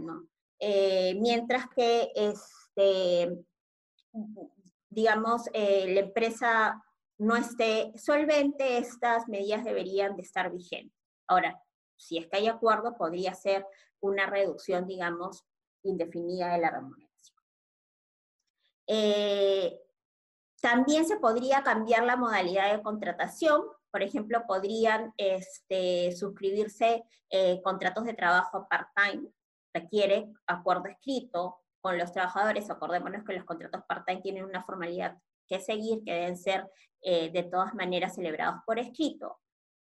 [0.60, 3.44] Eh, mientras que, este,
[4.88, 6.80] digamos, eh, la empresa
[7.18, 10.96] no esté solvente, estas medidas deberían de estar vigentes.
[11.28, 11.60] Ahora,
[12.04, 13.66] si es que hay acuerdo, podría ser
[14.00, 15.44] una reducción, digamos,
[15.84, 17.38] indefinida de la remuneración.
[18.88, 19.80] Eh,
[20.62, 23.64] también se podría cambiar la modalidad de contratación.
[23.92, 29.30] Por ejemplo, podrían este, suscribirse eh, contratos de trabajo part-time.
[29.74, 32.70] Requiere acuerdo escrito con los trabajadores.
[32.70, 36.70] Acordémonos que los contratos part-time tienen una formalidad que seguir, que deben ser
[37.02, 39.40] eh, de todas maneras celebrados por escrito.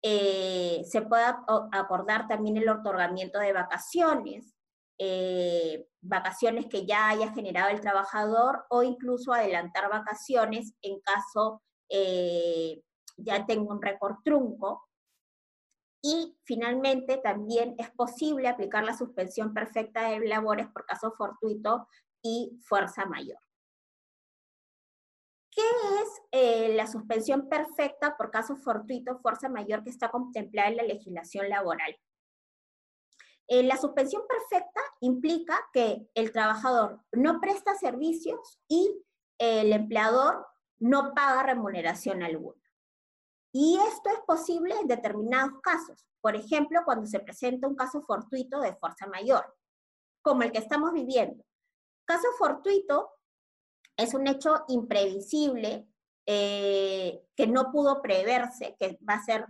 [0.06, 1.24] Eh, se puede
[1.72, 4.54] acordar también el otorgamiento de vacaciones,
[5.00, 12.84] eh, vacaciones que ya haya generado el trabajador o incluso adelantar vacaciones en caso eh,
[13.16, 14.84] ya tenga un récord trunco.
[16.02, 21.88] Y finalmente también es posible aplicar la suspensión perfecta de labores por caso fortuito
[22.22, 23.42] y fuerza mayor.
[25.56, 25.62] ¿Qué
[26.02, 30.84] es eh, la suspensión perfecta por caso fortuito, fuerza mayor que está contemplada en la
[30.84, 31.96] legislación laboral?
[33.48, 39.04] Eh, la suspensión perfecta implica que el trabajador no presta servicios y
[39.38, 40.48] el empleador
[40.80, 42.62] no paga remuneración alguna.
[43.54, 46.08] Y esto es posible en determinados casos.
[46.22, 49.56] Por ejemplo, cuando se presenta un caso fortuito de fuerza mayor,
[50.24, 51.44] como el que estamos viviendo.
[52.06, 53.12] Caso fortuito
[53.97, 55.88] es un hecho imprevisible
[56.25, 59.45] eh, que no pudo preverse, que va a ser,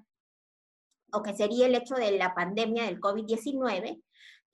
[1.12, 4.04] o que sería el hecho de la pandemia del COVID-19.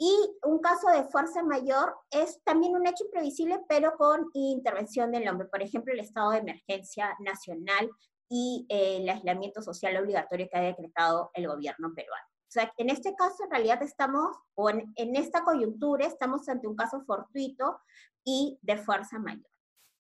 [0.02, 5.28] Y un caso de fuerza mayor es también un hecho imprevisible, pero con intervención del
[5.28, 5.48] hombre.
[5.48, 7.90] Por ejemplo, el estado de emergencia nacional
[8.30, 12.26] y eh, el aislamiento social obligatorio que ha decretado el gobierno peruano.
[12.26, 16.68] O sea, en este caso, en realidad estamos, o en, en esta coyuntura, estamos ante
[16.68, 17.80] un caso fortuito
[18.24, 19.49] y de fuerza mayor.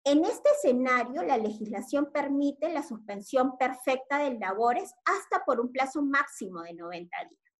[0.09, 6.01] En este escenario, la legislación permite la suspensión perfecta de labores hasta por un plazo
[6.01, 7.53] máximo de 90 días.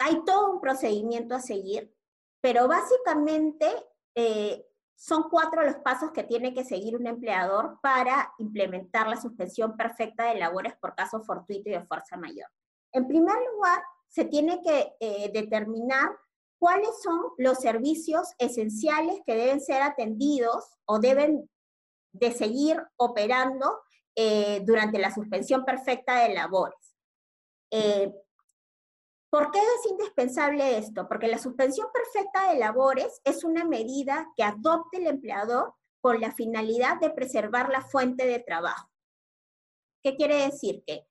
[0.00, 1.94] Hay todo un procedimiento a seguir,
[2.40, 3.68] pero básicamente
[4.16, 9.76] eh, son cuatro los pasos que tiene que seguir un empleador para implementar la suspensión
[9.76, 12.48] perfecta de labores por caso fortuito y de fuerza mayor.
[12.90, 16.10] En primer lugar, se tiene que eh, determinar
[16.58, 21.48] cuáles son los servicios esenciales que deben ser atendidos o deben
[22.12, 23.80] de seguir operando
[24.14, 26.96] eh, durante la suspensión perfecta de labores.
[27.70, 28.12] Eh,
[29.30, 31.08] ¿Por qué es indispensable esto?
[31.08, 36.32] Porque la suspensión perfecta de labores es una medida que adopte el empleador con la
[36.32, 38.90] finalidad de preservar la fuente de trabajo.
[40.02, 40.82] ¿Qué quiere decir?
[40.86, 41.06] Que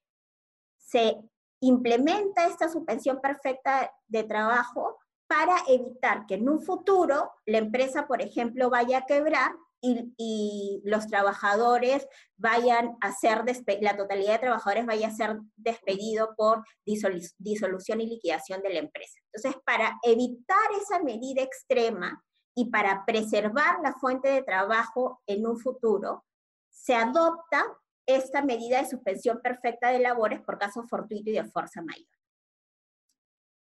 [0.77, 1.17] se
[1.61, 8.21] implementa esta suspensión perfecta de trabajo para evitar que en un futuro la empresa, por
[8.21, 13.43] ejemplo, vaya a quebrar y, los trabajadores vayan a ser,
[13.81, 19.19] la totalidad de trabajadores vaya a ser despedido por disolución y liquidación de la empresa.
[19.31, 22.23] Entonces, para evitar esa medida extrema
[22.55, 26.25] y para preservar la fuente de trabajo en un futuro,
[26.69, 27.65] se adopta
[28.05, 32.07] esta medida de suspensión perfecta de labores por caso fortuito y de fuerza mayor.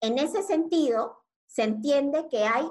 [0.02, 2.66] En ese sentido, se entiende que hay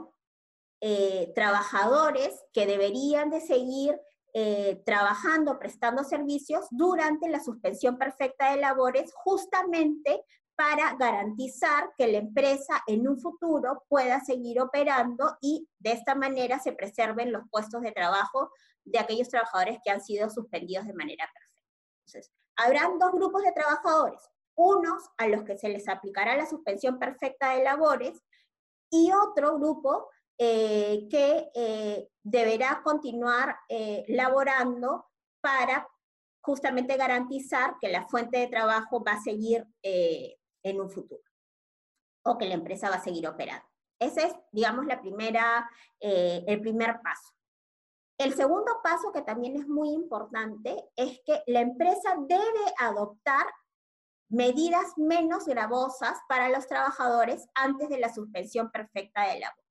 [0.81, 3.99] eh, trabajadores que deberían de seguir
[4.33, 10.23] eh, trabajando, prestando servicios durante la suspensión perfecta de labores, justamente
[10.55, 16.59] para garantizar que la empresa en un futuro pueda seguir operando y de esta manera
[16.59, 18.51] se preserven los puestos de trabajo
[18.83, 21.63] de aquellos trabajadores que han sido suspendidos de manera perfecta.
[22.05, 24.21] Entonces, habrán dos grupos de trabajadores,
[24.55, 28.21] unos a los que se les aplicará la suspensión perfecta de labores
[28.91, 30.09] y otro grupo
[30.41, 35.09] eh, que eh, deberá continuar eh, laborando
[35.41, 35.85] para
[36.39, 41.21] justamente garantizar que la fuente de trabajo va a seguir en un futuro
[42.23, 43.67] o que la empresa va a seguir operando.
[43.99, 47.33] Ese es, digamos, la primera, el primer paso.
[48.17, 53.45] El segundo paso, que también es muy importante, es que la empresa debe adoptar
[54.29, 59.68] medidas menos gravosas para los trabajadores antes de la suspensión perfecta de labor.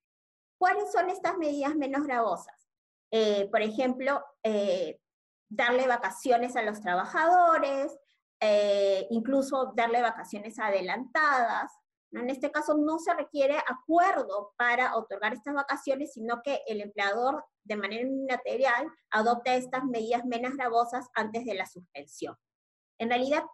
[0.59, 2.69] ¿Cuáles son estas medidas menos gravosas?
[3.11, 5.01] Eh, por ejemplo, eh,
[5.49, 7.97] darle vacaciones a los trabajadores,
[8.41, 11.73] eh, incluso darle vacaciones adelantadas.
[12.13, 17.45] En este caso no se requiere acuerdo para otorgar estas vacaciones, sino que el empleador
[17.65, 22.37] de manera unilateral adopta estas medidas menos gravosas antes de la suspensión.
[22.99, 23.45] En realidad,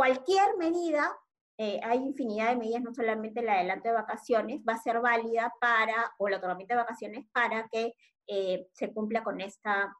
[0.00, 1.14] Cualquier medida,
[1.62, 5.52] eh, hay infinidad de medidas, no solamente el adelanto de vacaciones, va a ser válida
[5.60, 7.92] para, o el otorgamiento de vacaciones, para que
[8.28, 9.94] eh, se cumpla con, esta,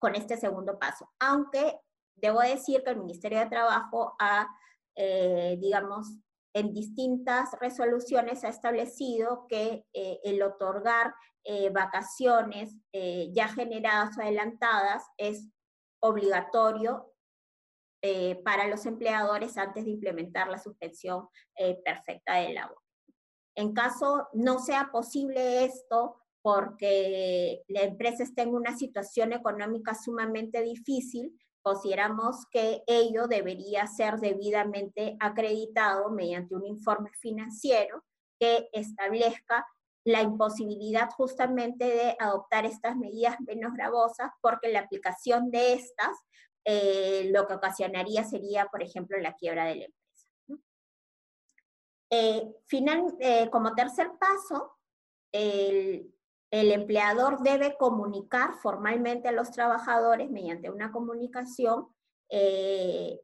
[0.00, 1.08] con este segundo paso.
[1.20, 1.78] Aunque
[2.16, 4.48] debo decir que el Ministerio de Trabajo ha,
[4.96, 6.08] eh, digamos,
[6.52, 11.14] en distintas resoluciones ha establecido que el otorgar
[11.72, 15.46] vacaciones ya generadas o adelantadas es
[16.00, 17.12] obligatorio
[18.02, 22.78] eh, para los empleadores antes de implementar la suspensión eh, perfecta de labor.
[23.56, 30.62] En caso no sea posible esto porque la empresa está en una situación económica sumamente
[30.62, 38.04] difícil, consideramos que ello debería ser debidamente acreditado mediante un informe financiero
[38.38, 39.66] que establezca
[40.04, 46.16] la imposibilidad justamente de adoptar estas medidas menos gravosas porque la aplicación de estas
[46.70, 50.28] eh, lo que ocasionaría sería, por ejemplo, la quiebra de la empresa.
[52.10, 52.54] Eh,
[53.20, 54.76] eh, como tercer paso,
[55.32, 56.12] el
[56.50, 61.88] empleador debe comunicar formalmente a los trabajadores mediante una comunicación
[62.28, 63.22] que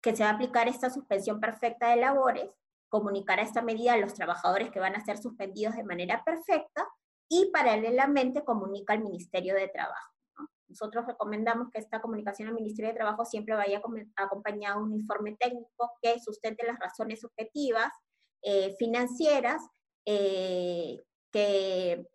[0.00, 2.48] se va a aplicar esta suspensión perfecta de labores,
[2.88, 6.86] comunicar a esta medida a los trabajadores que van a ser suspendidos de manera perfecta
[7.28, 10.19] y paralelamente comunica al Ministerio de Trabajo.
[10.70, 13.82] Nosotros recomendamos que esta comunicación al Ministerio de Trabajo siempre vaya
[14.16, 17.92] acompañada de un informe técnico que sustente las razones objetivas,
[18.42, 19.60] eh, financieras,
[20.06, 21.02] eh,
[21.32, 22.06] que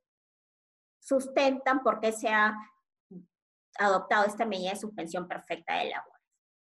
[1.01, 2.56] sustentan por qué se ha
[3.78, 6.14] adoptado esta medida de suspensión perfecta de labores.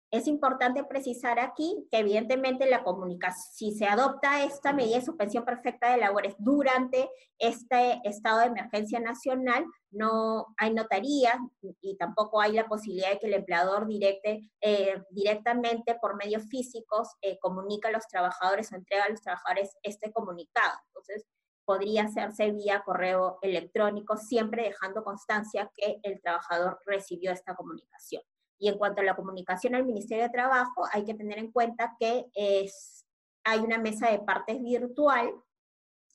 [0.09, 5.43] Es importante precisar aquí que evidentemente la comunicación, si se adopta esta medida de suspensión
[5.43, 11.37] perfecta de labores durante este estado de emergencia nacional, no hay notaría
[11.81, 17.09] y tampoco hay la posibilidad de que el empleador directe, eh, directamente por medios físicos
[17.21, 20.79] eh, comunica a los trabajadores o entrega a los trabajadores este comunicado.
[20.87, 21.25] Entonces,
[21.65, 28.23] podría hacerse vía correo electrónico, siempre dejando constancia que el trabajador recibió esta comunicación.
[28.59, 31.95] Y en cuanto a la comunicación al Ministerio de Trabajo, hay que tener en cuenta
[31.99, 33.05] que es,
[33.43, 35.31] hay una mesa de partes virtual,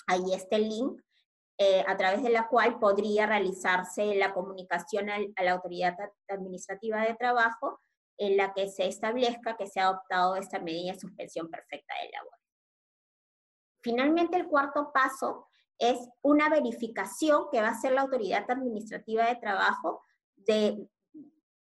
[0.06, 1.00] ahí está el link,
[1.58, 5.96] eh, a través de la cual podría realizarse la comunicación a la Autoridad
[6.28, 7.80] Administrativa de Trabajo
[8.18, 12.10] en la que se establezca que se ha adoptado esta medida de suspensión perfecta de
[12.10, 12.38] labor.
[13.82, 19.36] Finalmente, el cuarto paso es una verificación que va a hacer la autoridad administrativa de
[19.36, 20.02] trabajo
[20.36, 20.88] de,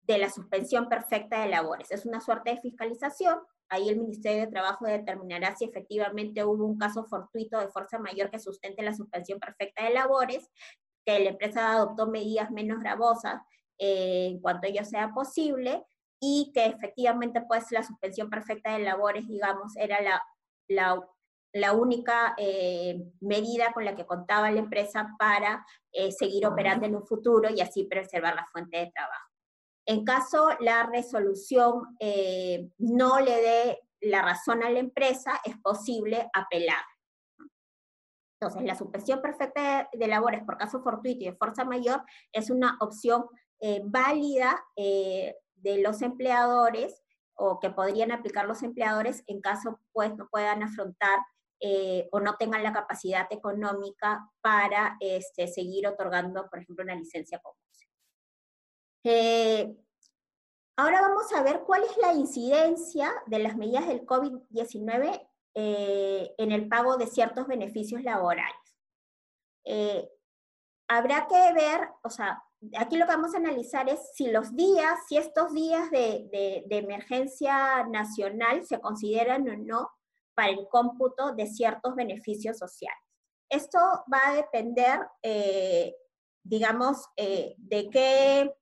[0.08, 1.92] de la suspensión perfecta de labores.
[1.92, 3.40] Es una suerte de fiscalización.
[3.70, 8.30] Ahí el Ministerio de Trabajo determinará si efectivamente hubo un caso fortuito de fuerza mayor
[8.30, 10.50] que sustente la suspensión perfecta de labores,
[11.06, 13.42] que la empresa adoptó medidas menos gravosas
[13.80, 15.84] eh, en cuanto ello sea posible,
[16.20, 20.22] y que efectivamente pues la suspensión perfecta de labores, digamos, era la,
[20.68, 21.04] la
[21.56, 26.98] la única eh, medida con la que contaba la empresa para eh, seguir operando en
[26.98, 29.35] un futuro y así preservar la fuente de trabajo.
[29.86, 36.30] En caso la resolución eh, no le dé la razón a la empresa, es posible
[36.34, 36.84] apelar.
[38.40, 42.78] Entonces, la suspensión perfecta de, labores por caso fortuito y de fuerza mayor es una
[42.82, 43.26] opción
[43.86, 47.02] válida de los empleadores
[47.36, 51.20] o que podrían aplicar los empleadores en caso pues no puedan afrontar
[51.60, 57.40] eh, o no tengan la capacidad económica para este, seguir otorgando, por ejemplo, una licencia
[57.40, 57.56] como
[59.06, 59.76] eh,
[60.78, 66.52] ahora vamos a ver cuál es la incidencia de las medidas del COVID-19 eh, en
[66.52, 68.56] el pago de ciertos beneficios laborales.
[70.88, 72.44] habrá que ver, o sea,
[72.78, 77.84] aquí lo que vamos a analizar es si los días, si estos días de emergencia
[77.86, 79.90] nacional se consideran o no
[80.36, 83.00] para el cómputo de ciertos beneficios sociales.
[83.50, 83.80] Esto
[84.12, 85.96] va a depender, eh,
[86.44, 88.54] digamos, eh, de qué,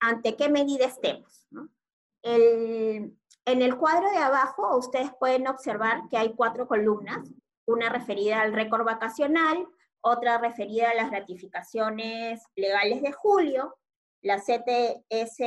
[0.00, 1.48] ante qué medida estemos.
[2.22, 3.16] en
[3.62, 7.28] el cuadro de abajo ustedes pueden observar que hay cuatro columnas,
[7.66, 9.66] una referida al récord vacacional,
[10.00, 13.76] otra referida a las ratificaciones legales de julio,
[14.22, 15.38] la CTS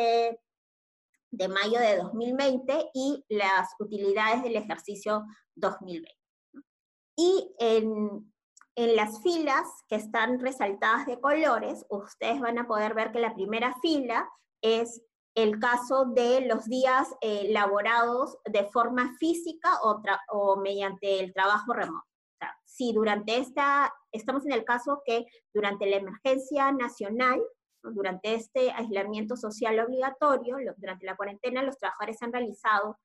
[1.32, 5.26] de mayo de 2020 y las utilidades del ejercicio
[5.56, 6.18] 2020.
[7.18, 8.34] Y en,
[8.78, 13.34] en las filas que están resaltadas de colores, ustedes van a poder ver que la
[13.34, 14.30] primera fila
[14.61, 15.01] es
[15.34, 22.05] el caso de los días eh, laborados de forma física o, mediante el trabajo remoto.
[22.65, 27.41] Si durante esta, estamos en el caso que durante la emergencia nacional
[27.82, 32.99] durante este aislamiento social obligatorio, durante la cuarentena, los trabajadores han realizado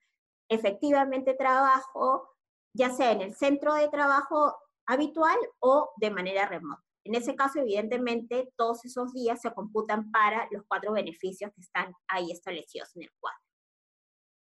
[0.48, 2.28] efectivamente trabajo,
[2.74, 4.54] ya sea en el centro de trabajo
[4.86, 6.82] habitual o de manera remota.
[7.04, 11.92] En ese caso, evidentemente, todos esos días se computan para los cuatro beneficios que están
[12.08, 13.40] ahí establecidos en el cuadro.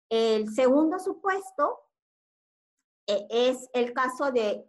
[0.10, 1.80] El segundo supuesto
[3.08, 4.66] eh, es el caso de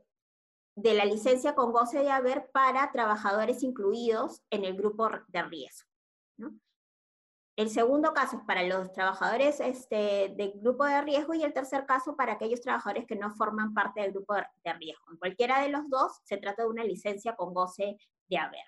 [0.81, 5.89] de la licencia con goce de haber para trabajadores incluidos en el grupo de riesgo.
[7.59, 11.87] El segundo caso es para los trabajadores este, del grupo de riesgo y el tercer
[11.87, 15.11] caso para aquellos trabajadores que no forman parte del grupo de riesgo.
[15.11, 17.99] En cualquiera de los dos se trata de una licencia con goce
[18.29, 18.63] de haber.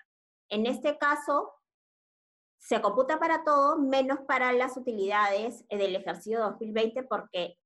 [0.49, 1.53] En este caso,
[2.57, 7.57] se computa para todo menos para las utilidades del ejercicio 2020 porque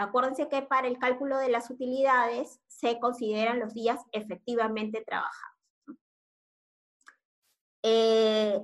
[0.00, 5.58] Acuérdense que para el cálculo de las utilidades se consideran los días efectivamente trabajados.
[7.82, 8.60] Eh,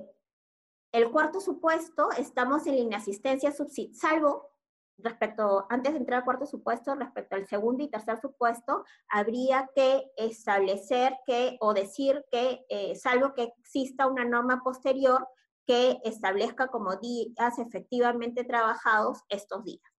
[0.95, 3.51] el cuarto supuesto, estamos en la inasistencia
[3.91, 4.49] salvo
[4.97, 10.09] respecto, antes de entrar al cuarto supuesto, respecto al segundo y tercer supuesto, habría que
[10.15, 15.27] establecer que, o decir que, eh, salvo que exista una norma posterior
[15.67, 19.91] que establezca como días efectivamente trabajados estos días.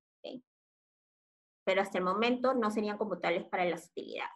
[1.66, 4.30] Pero hasta el momento no serían computables para las utilidades.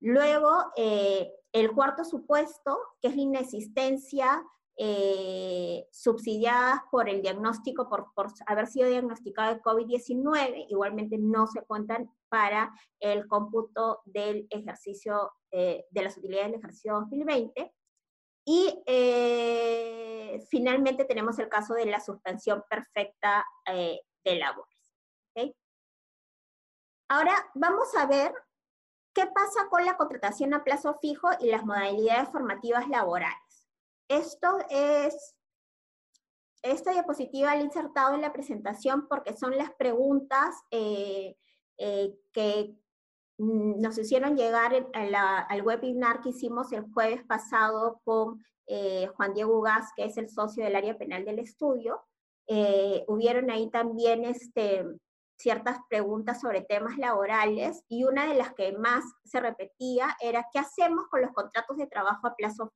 [0.00, 4.42] Luego, eh, el cuarto supuesto, que es la inexistencia
[4.78, 8.08] eh, subsidiadas por el diagnóstico, por,
[8.46, 15.86] haber sido diagnosticado de COVID-19, igualmente no se cuentan para el cómputo del ejercicio, eh,
[15.90, 17.72] de las utilidades del ejercicio 2020.
[18.44, 24.76] Y eh, finalmente tenemos el caso de la suspensión perfecta de labores.
[27.08, 28.34] Ahora vamos a ver
[29.14, 33.65] qué pasa con la contratación a plazo fijo y las modalidades formativas laborales.
[34.08, 35.36] Esto es,
[36.62, 41.36] esta diapositiva la he insertado en la presentación porque son las preguntas eh,
[41.78, 42.74] eh, que
[43.38, 49.90] nos hicieron llegar al webinar que hicimos el jueves pasado con eh, Juan Diego Gas,
[49.94, 52.02] que es el socio del área penal del estudio.
[53.08, 54.86] hubieron ahí también este,
[55.36, 60.58] ciertas preguntas sobre temas laborales y una de las que más se repetía era ¿qué
[60.58, 62.72] hacemos con los contratos de trabajo a plazo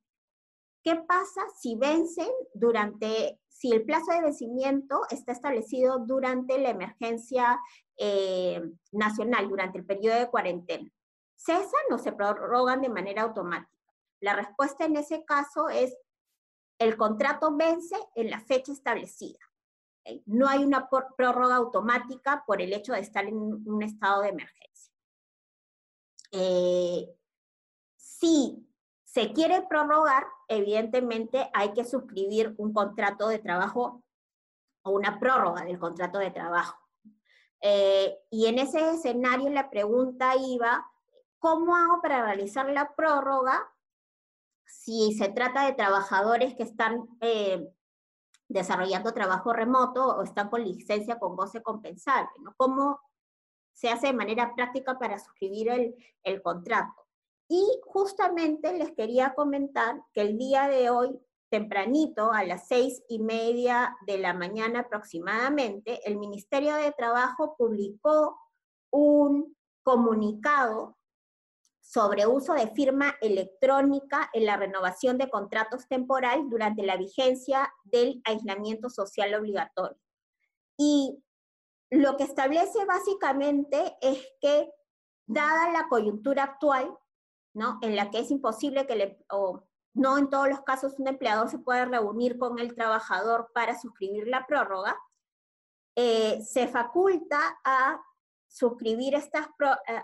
[0.83, 7.59] ¿Qué pasa si vencen durante, si el plazo de vencimiento está establecido durante la emergencia
[7.97, 8.61] eh,
[8.91, 10.89] nacional, durante el periodo de cuarentena?
[11.35, 13.71] ¿Cesan o se prorrogan de manera automática?
[14.21, 15.95] La respuesta en ese caso es,
[16.79, 19.39] el contrato vence en la fecha establecida.
[20.25, 24.93] No hay una prórroga automática por el hecho de estar en un estado de emergencia.
[26.31, 27.07] Eh,
[27.97, 28.67] si
[29.13, 34.03] se quiere prorrogar, evidentemente hay que suscribir un contrato de trabajo
[34.83, 36.79] o una prórroga del contrato de trabajo.
[37.59, 40.89] Eh, y en ese escenario la pregunta iba,
[41.39, 43.69] ¿cómo hago para realizar la prórroga
[44.65, 47.67] si se trata de trabajadores que están eh,
[48.47, 52.29] desarrollando trabajo remoto o están con licencia con goce compensable?
[52.55, 53.01] ¿Cómo
[53.73, 57.00] se hace de manera práctica para suscribir el, el contrato?
[57.53, 63.19] Y justamente les quería comentar que el día de hoy, tempranito, a las seis y
[63.19, 68.39] media de la mañana aproximadamente, el Ministerio de Trabajo publicó
[68.89, 70.97] un comunicado
[71.81, 78.21] sobre uso de firma electrónica en la renovación de contratos temporales durante la vigencia del
[78.23, 79.99] aislamiento social obligatorio.
[80.77, 81.21] Y
[81.89, 84.71] lo que establece básicamente es que,
[85.25, 86.97] dada la coyuntura actual,
[87.53, 87.79] ¿no?
[87.81, 91.49] En la que es imposible que le, o no en todos los casos un empleador
[91.49, 94.97] se puede reunir con el trabajador para suscribir la prórroga,
[95.95, 98.01] eh, se faculta a
[98.47, 99.47] suscribir estas,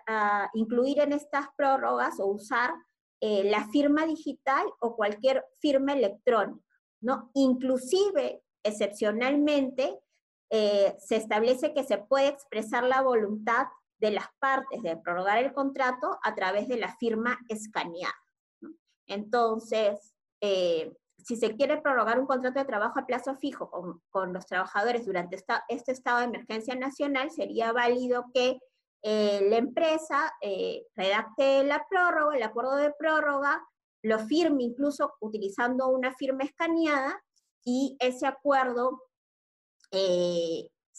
[0.07, 2.73] a, incluir en estas prórrogas o usar
[3.21, 6.63] eh, la firma digital o cualquier firma electrónica,
[7.01, 7.31] ¿no?
[7.33, 9.99] Inclusive, excepcionalmente,
[10.49, 13.67] eh, se establece que se puede expresar la voluntad
[13.99, 18.15] de las partes de prorrogar el contrato a través de la firma escaneada.
[19.07, 23.69] Entonces, eh, si se quiere prorrogar un contrato de trabajo a plazo fijo
[24.09, 28.59] con, los trabajadores durante esta, este estado de emergencia nacional, sería válido que
[29.03, 33.61] eh, la empresa eh, redacte la prórroga, el acuerdo de prórroga,
[34.03, 37.19] lo firme incluso utilizando una firma escaneada
[37.63, 39.01] y ese acuerdo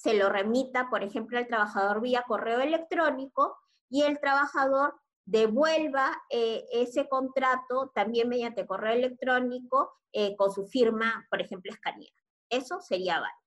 [0.01, 3.57] se lo remita, por ejemplo, al trabajador vía correo electrónico
[3.91, 4.95] y el trabajador
[5.25, 12.15] devuelva eh, ese contrato también mediante correo electrónico eh, con su firma, por ejemplo, escaneada.
[12.49, 13.39] Eso sería válido.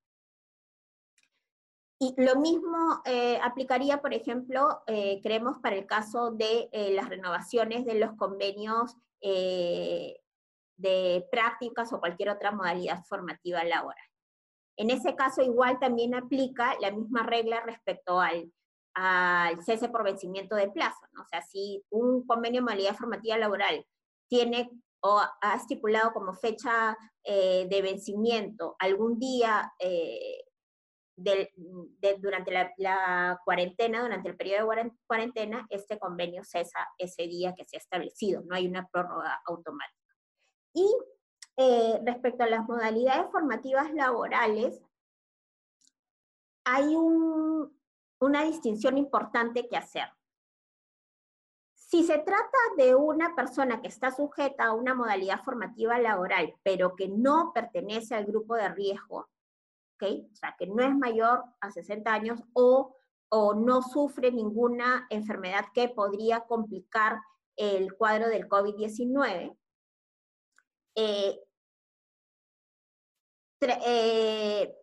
[2.00, 7.96] Y lo mismo eh, aplicaría, por ejemplo, creemos para el caso de las renovaciones de
[7.96, 10.18] los convenios de
[11.32, 14.11] prácticas o cualquier otra modalidad formativa laboral.
[14.78, 18.52] En ese caso igual también aplica la misma regla respecto al,
[19.64, 21.00] cese por vencimiento de plazo.
[21.14, 21.22] ¿no?
[21.22, 23.86] O sea, si un convenio de modalidad formativa laboral
[24.30, 24.70] tiene
[25.04, 30.44] o ha estipulado como fecha eh, de vencimiento algún día eh,
[31.16, 37.66] durante la, la, cuarentena, durante el periodo de cuarentena, este convenio cesa ese día que
[37.66, 40.16] se ha establecido, no hay una prórroga automática.
[40.74, 40.88] Y
[41.64, 44.82] eh, respecto a las modalidades formativas laborales,
[46.66, 46.96] hay
[48.20, 50.10] una distinción importante que hacer.
[51.76, 56.96] Si se trata de una persona que está sujeta a una modalidad formativa laboral, pero
[56.96, 59.30] que no pertenece al grupo de riesgo,
[60.02, 62.96] O sea, que no es mayor a 60 años o,
[63.56, 67.22] no sufre ninguna enfermedad que podría complicar
[67.56, 69.56] el cuadro del COVID-19.
[70.96, 71.40] Eh,
[73.70, 74.76] eh,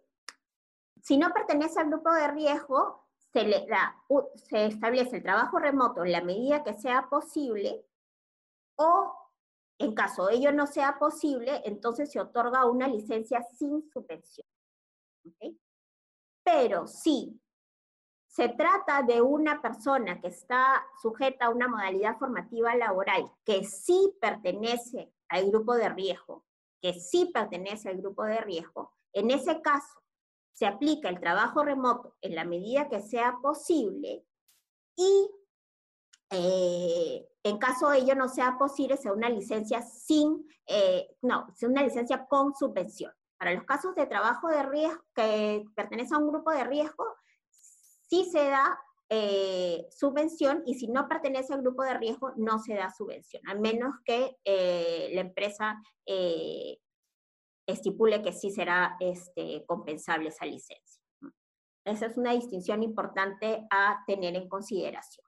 [1.02, 3.96] si no pertenece al grupo de riesgo, se, le da,
[4.48, 7.84] se establece el trabajo remoto en la medida que sea posible
[8.76, 9.14] o
[9.78, 14.46] en caso de ello no sea posible, entonces se otorga una licencia sin subvención.
[16.42, 17.40] Pero si
[18.26, 24.16] se trata de una persona que está sujeta a una modalidad formativa laboral que sí
[24.20, 26.44] pertenece al grupo de riesgo,
[26.80, 30.02] que sí pertenece al grupo de riesgo, en ese caso
[30.52, 34.24] se aplica el trabajo remoto en la medida que sea posible
[34.96, 35.30] y
[36.30, 41.68] eh, en caso de ello no sea posible, sea una licencia sin, eh, no, sea
[41.68, 43.12] una licencia con subvención.
[43.38, 47.06] Para los casos de trabajo de riesgo que pertenece a un grupo de riesgo,
[48.08, 48.78] sí se da
[49.10, 53.54] eh, subvención y si no pertenece al grupo de riesgo no se da subvención, a
[53.54, 55.80] menos que la empresa
[57.66, 61.02] estipule que sí será este, compensable esa licencia.
[61.84, 65.24] Esa es una distinción importante a tener en consideración.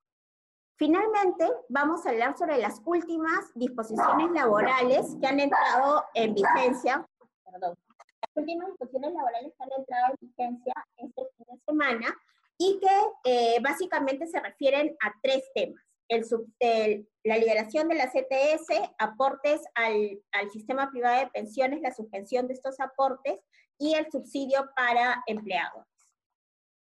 [0.76, 7.06] Finalmente, vamos a hablar sobre las últimas disposiciones laborales que han entrado en vigencia.
[7.44, 7.76] Perdón.
[8.22, 12.16] Las últimas disposiciones laborales que han entrado en vigencia este fin de semana
[12.60, 12.88] y que
[13.24, 15.82] eh, básicamente se refieren a tres temas.
[16.10, 22.48] El, la liberación de la CTS, aportes al, al sistema privado de pensiones, la suspensión
[22.48, 23.40] de estos aportes
[23.78, 25.86] y el subsidio para empleados.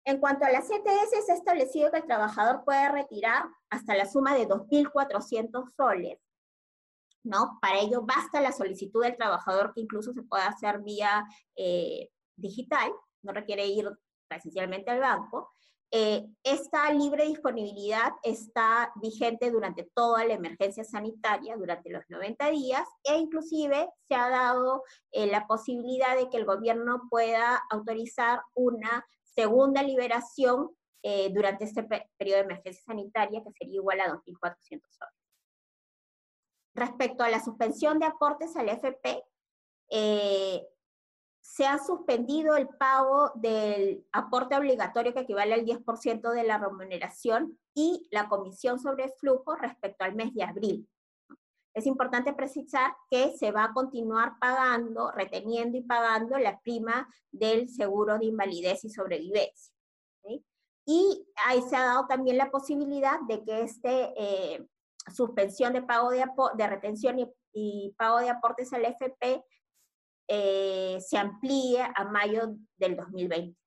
[0.03, 4.05] En cuanto a la CTS, se ha establecido que el trabajador puede retirar hasta la
[4.05, 6.19] suma de 2.400 soles.
[7.23, 7.57] ¿no?
[7.61, 11.25] Para ello basta la solicitud del trabajador, que incluso se puede hacer vía
[11.55, 13.89] eh, digital, no requiere ir
[14.27, 15.53] presencialmente al banco.
[15.92, 22.88] Eh, esta libre disponibilidad está vigente durante toda la emergencia sanitaria, durante los 90 días,
[23.04, 29.04] e inclusive se ha dado eh, la posibilidad de que el gobierno pueda autorizar una
[29.24, 30.70] segunda liberación
[31.02, 35.16] eh, durante este periodo de emergencia sanitaria, que sería igual a 2.400 soles.
[36.76, 39.24] Respecto a la suspensión de aportes al FP,
[39.90, 40.68] eh,
[41.50, 47.58] se ha suspendido el pago del aporte obligatorio que equivale al 10% de la remuneración
[47.74, 50.88] y la comisión sobre flujo respecto al mes de abril.
[51.74, 57.68] Es importante precisar que se va a continuar pagando, reteniendo y pagando la prima del
[57.68, 59.74] seguro de invalidez y sobrevivencia.
[60.86, 64.66] Y ahí se ha dado también la posibilidad de que esta eh,
[65.14, 66.26] suspensión de pago de,
[66.56, 67.18] de retención
[67.54, 69.43] y, pago de aportes al FP
[70.32, 73.57] eh, se amplíe a mayo del 2020.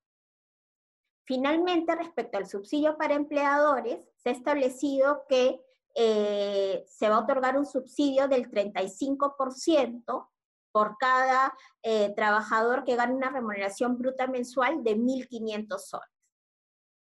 [1.25, 5.61] Finalmente, respecto al subsidio para empleadores, se ha establecido que
[5.97, 10.29] eh, se va a otorgar un subsidio del 35%
[10.73, 11.53] por cada
[11.83, 16.09] eh, trabajador que gane una remuneración bruta mensual de 1.500 soles.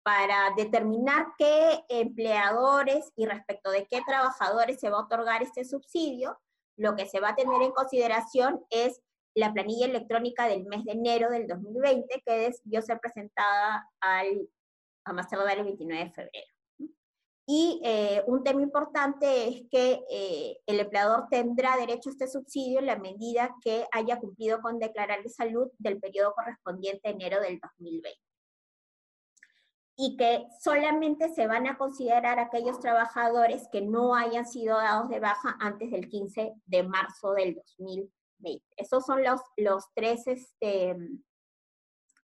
[0.04, 6.38] Para determinar qué empleadores y respecto de qué trabajadores se va a otorgar este subsidio,
[6.78, 9.02] lo que se va a tener en consideración es
[9.36, 14.50] la planilla electrónica del mes de enero del 2020, que debió ser presentada al,
[15.04, 16.48] a más tardar el 29 de febrero.
[17.48, 22.80] Y eh, un tema importante es que eh, el empleador tendrá derecho a este subsidio
[22.80, 27.40] en la medida que haya cumplido con declarar de salud del periodo correspondiente a enero
[27.42, 28.20] del 2020.
[29.98, 35.20] Y que solamente se van a considerar aquellos trabajadores que no hayan sido dados de
[35.20, 38.12] baja antes del 15 de marzo del 2020.
[38.78, 40.96] Esos son los, tres este,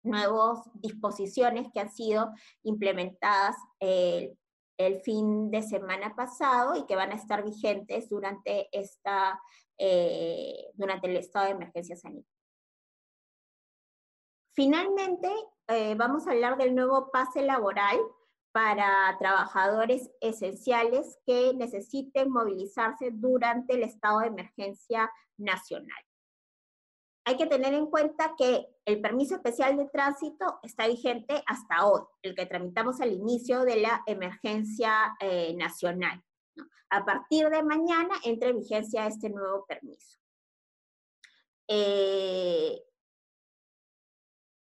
[0.02, 2.30] nuevas disposiciones que han sido
[2.62, 4.34] implementadas eh,
[4.78, 9.40] el fin de semana pasado y que van a estar vigentes durante, esta,
[9.78, 12.40] eh, durante el estado de emergencia sanitaria.
[14.54, 15.28] Finalmente,
[15.68, 17.98] eh, vamos a hablar del nuevo pase laboral
[18.52, 26.09] para trabajadores esenciales que necesiten movilizarse durante el estado de emergencia nacional
[27.30, 32.02] hay que tener en cuenta que el permiso especial de tránsito está vigente hasta hoy,
[32.22, 36.24] el que tramitamos al inicio de la emergencia eh, nacional.
[36.90, 40.18] A partir de mañana entra en vigencia este nuevo permiso.
[41.68, 42.82] Eh,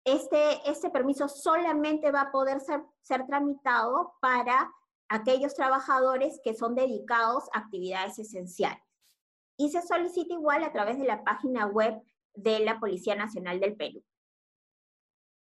[0.05, 4.73] este, este permiso solamente va a poder ser, ser tramitado para
[5.09, 8.85] aquellos trabajadores que son dedicados a actividades esenciales.
[9.57, 12.01] Y se solicita igual a través de la página web
[12.35, 14.03] de la Policía Nacional del Perú.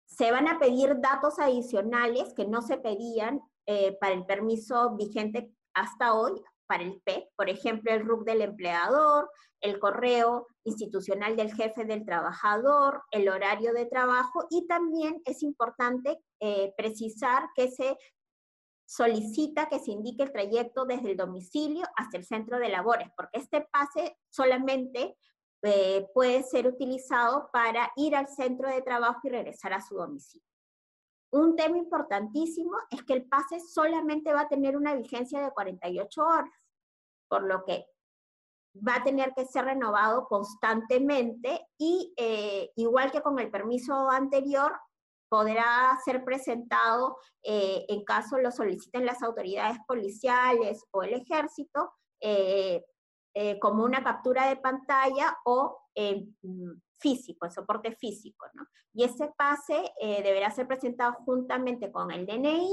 [0.06, 5.50] Se van a pedir datos adicionales que no se pedían eh, para el permiso vigente
[5.74, 9.30] hasta hoy, para el PEP, por ejemplo, el RUC del empleador,
[9.60, 16.18] el correo institucional del jefe del trabajador, el horario de trabajo y también es importante
[16.40, 17.96] eh, precisar que se
[18.86, 23.38] solicita que se indique el trayecto desde el domicilio hasta el centro de labores, porque
[23.38, 25.16] este pase solamente
[25.62, 30.46] eh, puede ser utilizado para ir al centro de trabajo y regresar a su domicilio.
[31.32, 36.22] Un tema importantísimo es que el pase solamente va a tener una vigencia de 48
[36.22, 36.50] horas,
[37.28, 37.86] por lo que
[38.76, 44.72] va a tener que ser renovado constantemente y eh, igual que con el permiso anterior,
[45.32, 51.90] podrá ser presentado eh, en caso lo soliciten las autoridades policiales o el ejército
[52.20, 52.84] eh,
[53.34, 56.36] eh, como una captura de pantalla o en
[56.98, 58.46] físico, en soporte físico.
[58.54, 58.66] ¿no?
[58.94, 62.68] Y ese pase deberá ser presentado juntamente con el DNI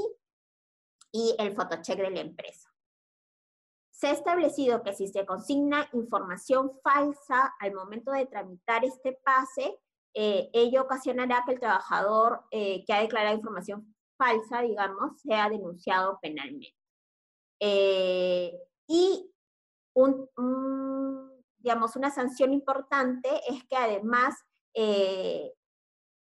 [1.12, 2.70] y el fotocheck de la empresa.
[4.00, 9.78] Se ha establecido que si se consigna información falsa al momento de tramitar este pase,
[10.14, 16.18] eh, ello ocasionará que el trabajador eh, que ha declarado información falsa, digamos, sea denunciado
[16.22, 16.76] penalmente.
[19.96, 20.02] Eh,
[20.38, 24.36] y digamos, una sanción importante es que además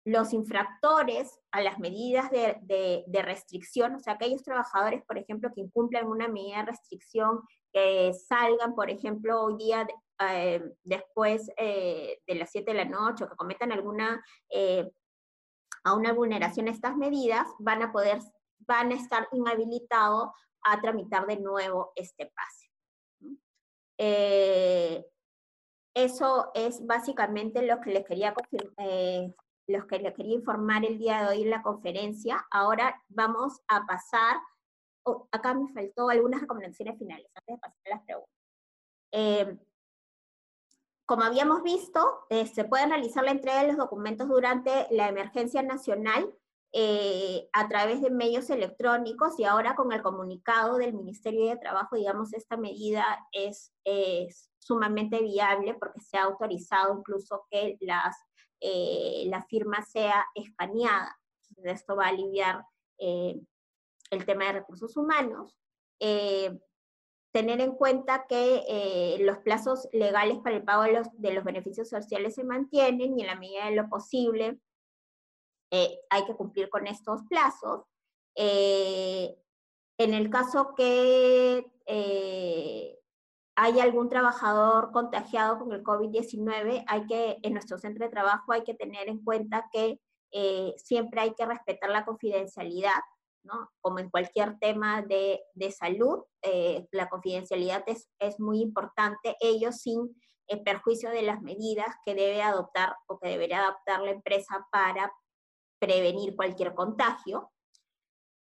[0.06, 6.06] los infractores a las medidas de, restricción, o sea, aquellos trabajadores, por ejemplo, que incumplan
[6.06, 7.40] una medida de restricción,
[7.72, 9.84] que salgan, por ejemplo, hoy día
[10.30, 14.88] eh, después eh, de las 7 de la noche o que cometan alguna, eh,
[15.82, 18.20] a una vulneración a estas medidas, van a poder,
[18.60, 20.30] van a estar inhabilitados
[20.62, 22.65] a tramitar de nuevo este pase.
[25.94, 28.34] Eso es básicamente lo que les quería
[29.68, 32.46] los que les quería informar el día de hoy en la conferencia.
[32.50, 34.36] Ahora vamos a pasar,
[35.04, 39.66] oh, acá me faltó algunas recomendaciones finales, antes de pasar a las preguntas.
[41.06, 45.62] Como habíamos visto, eh, se puede realizar la entrega de los documentos durante la emergencia
[45.62, 46.34] nacional
[46.78, 51.96] eh, a través de medios electrónicos y ahora con el comunicado del Ministerio de Trabajo,
[51.96, 53.72] digamos, esta medida es,
[54.58, 58.16] sumamente viable porque se ha autorizado incluso que las,
[58.60, 61.16] eh, la firma sea escaneada.
[61.64, 62.64] esto va a aliviar
[62.98, 65.56] el tema de recursos humanos
[67.36, 71.44] tener en cuenta que eh, los plazos legales para el pago de los, de los,
[71.44, 74.58] beneficios sociales se mantienen y en la medida de lo posible
[75.70, 77.84] eh, hay que cumplir con estos plazos.
[78.34, 79.36] Eh,
[79.98, 81.66] en el caso que
[83.58, 88.64] hay algún trabajador contagiado con el COVID-19, hay que, en nuestro centro de trabajo hay
[88.64, 90.00] que tener en cuenta que
[90.76, 93.00] siempre hay que respetar la confidencialidad
[93.80, 95.40] como en cualquier tema de,
[95.70, 100.20] salud, eh, la confidencialidad es, muy importante, ello sin
[100.64, 105.12] perjuicio de las medidas que debe adoptar o que debería adoptar la empresa para
[105.78, 107.52] prevenir cualquier contagio.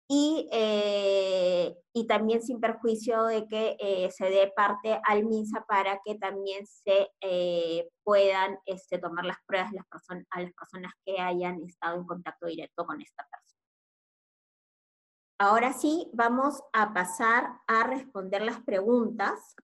[0.09, 6.01] Y, eh, y también sin perjuicio de que eh, se dé parte al MINSA para
[6.05, 7.11] que también se
[8.05, 13.01] puedan este, tomar las pruebas a las personas que hayan estado en contacto directo con
[13.01, 13.47] esta persona.
[15.39, 19.55] Ahora sí, vamos a pasar a responder las preguntas.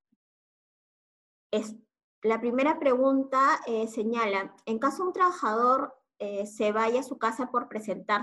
[2.22, 5.94] la primera pregunta eh, señala, en caso un trabajador
[6.24, 8.22] eh, se vaya a su casa por presentar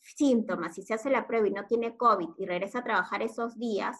[0.00, 3.58] síntomas y se hace la prueba y no tiene COVID y regresa a trabajar esos
[3.58, 3.96] días,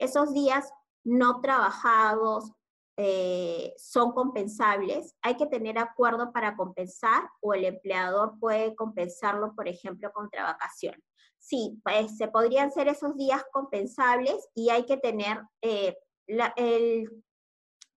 [0.00, 0.68] esos días
[1.04, 2.50] no trabajados
[2.96, 9.68] eh, son compensables, hay que tener acuerdo para compensar o el empleador puede compensarlo, por
[9.68, 11.00] ejemplo, contra vacación.
[11.38, 17.08] Sí, pues, se podrían ser esos días compensables y hay que tener, eh, el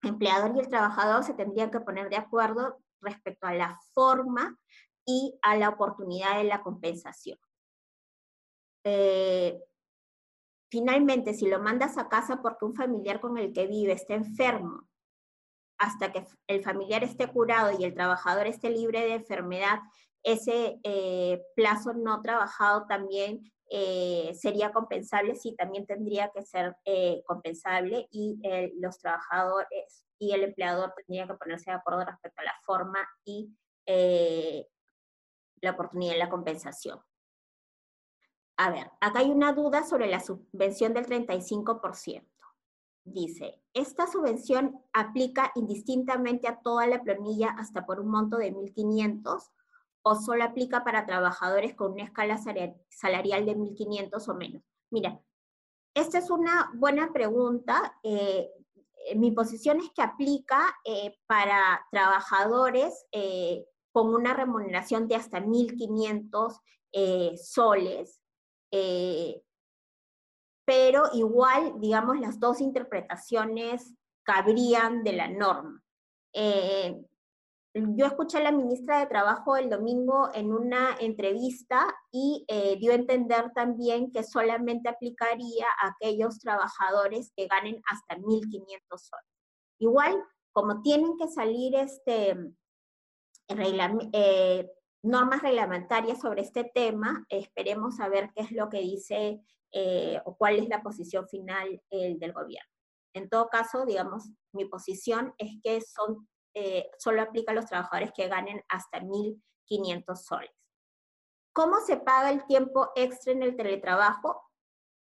[0.04, 4.58] empleador y el trabajador se tendrían que poner de acuerdo respecto a la forma
[5.06, 7.38] y a la oportunidad de la compensación.
[8.84, 9.60] Eh,
[10.70, 14.88] finalmente, si lo mandas a casa porque un familiar con el que vive está enfermo,
[15.78, 19.80] hasta que el familiar esté curado y el trabajador esté libre de enfermedad,
[20.24, 26.76] ese eh, plazo no trabajado también eh, sería compensable, sí, también tendría que ser
[27.26, 28.40] compensable y
[28.80, 33.56] los trabajadores y el empleador tendrían que ponerse de acuerdo respecto a la forma y
[35.62, 37.00] la oportunidad de la compensación.
[38.58, 42.26] A ver, acá hay una duda sobre la subvención del 35%.
[43.04, 49.52] Dice, esta subvención aplica indistintamente a toda la planilla hasta por un monto de 1.500
[50.02, 52.40] o solo aplica para trabajadores con una escala
[52.90, 54.64] salarial de 1.500 o menos?
[54.90, 55.20] Mira,
[55.94, 58.00] esta es una buena pregunta.
[58.04, 58.52] Eh,
[59.16, 66.60] mi posición es que aplica eh, para trabajadores eh, con una remuneración de hasta 1.500
[67.42, 68.22] soles,
[70.66, 73.94] pero igual, digamos, las dos interpretaciones
[74.24, 75.84] cabrían de la norma.
[77.78, 82.94] Yo escuché a la ministra de Trabajo el domingo en una entrevista y eh, dio
[82.94, 89.26] a entender también que solamente aplicaría a aquellos trabajadores que ganen hasta 1.500 soles.
[89.80, 90.24] Igual,
[90.54, 92.38] como tienen que salir este,
[93.50, 94.72] eh,
[95.04, 99.42] normas reglamentarias sobre este tema, esperemos a ver qué es lo que dice
[99.74, 102.72] eh, o cuál es la posición final del gobierno.
[103.14, 108.12] En todo caso, digamos, mi posición es que son eh, solo aplica a los trabajadores
[108.16, 110.52] que ganen hasta 1.500 soles.
[111.54, 114.42] ¿Cómo se paga el tiempo extra en el teletrabajo?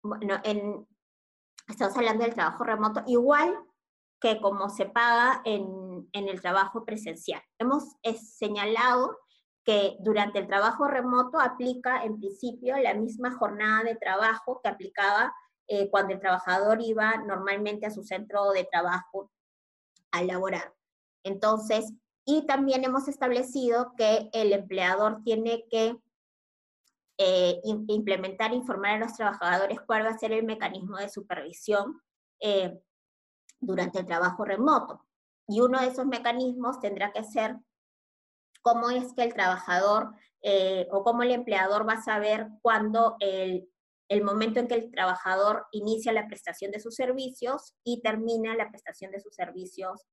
[0.02, 0.88] Bueno, en,
[1.68, 3.56] estamos hablando del trabajo remoto, igual
[4.20, 7.42] que como se paga en, en el trabajo presencial.
[7.60, 9.20] Hemos señalado
[9.66, 15.34] que durante el trabajo remoto aplica en principio la misma jornada de trabajo que aplicaba
[15.68, 19.32] eh, cuando el trabajador iba normalmente a su centro de trabajo
[20.12, 20.74] a laborar.
[21.26, 21.92] Entonces,
[22.24, 25.98] y también hemos establecido que el empleador tiene que
[27.18, 32.00] eh, implementar informar a los trabajadores cuál va a ser el mecanismo de supervisión
[32.40, 32.80] eh,
[33.60, 35.04] durante el trabajo remoto.
[35.48, 37.58] Y uno de esos mecanismos tendrá que ser
[38.62, 40.14] cómo es que el trabajador
[40.44, 45.66] eh, o cómo el empleador va a saber cuándo el momento en que el trabajador
[45.72, 50.06] inicia la prestación de sus servicios y termina la prestación de sus servicios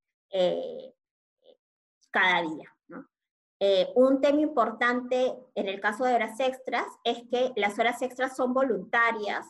[2.13, 2.69] cada día.
[3.59, 8.35] Eh, un tema importante en el caso de horas extras es que las horas extras
[8.35, 9.45] son voluntarias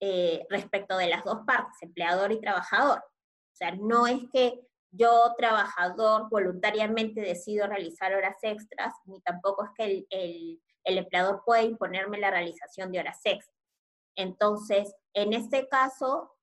[0.00, 2.98] eh, respecto de las dos partes, empleador y trabajador.
[2.98, 4.60] O sea, no es que
[4.90, 11.42] yo, trabajador, voluntariamente decido realizar horas extras, ni tampoco es que el, el, el empleador
[11.44, 13.58] puede imponerme la realización de horas extras.
[14.16, 16.34] Entonces, en este caso,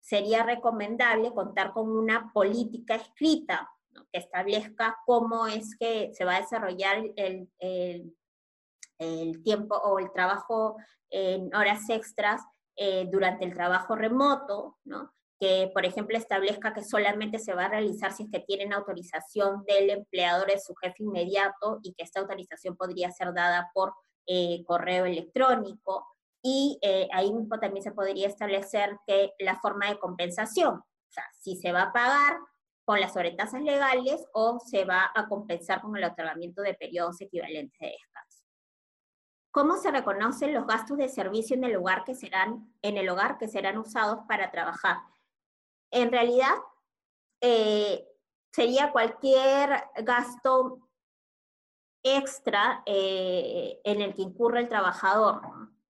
[0.00, 3.70] sería recomendable contar con una política escrita
[4.12, 10.76] que establezca cómo es que se va a desarrollar el, el, tiempo o el trabajo
[11.08, 12.42] en horas extras
[12.76, 15.12] eh, durante el trabajo remoto, ¿no?
[15.40, 19.64] que por ejemplo establezca que solamente se va a realizar si es que tienen autorización
[19.64, 23.94] del empleador de su jefe inmediato y que esta autorización podría ser dada por
[24.26, 26.06] eh, correo electrónico.
[26.42, 31.24] Y eh, ahí mismo también se podría establecer que la forma de compensación, o sea,
[31.38, 32.38] si se va a pagar
[32.90, 37.78] con las sobretasas legales o se va a compensar con el otorgamiento de periodos equivalentes
[37.78, 38.42] de descanso.
[39.52, 43.38] ¿Cómo se reconocen los gastos de servicio en el hogar que serán, en el hogar
[43.38, 44.96] que serán usados para trabajar?
[45.92, 46.56] En realidad,
[47.40, 48.08] eh,
[48.52, 50.88] sería cualquier gasto
[52.02, 55.42] extra eh, en el que incurre el trabajador.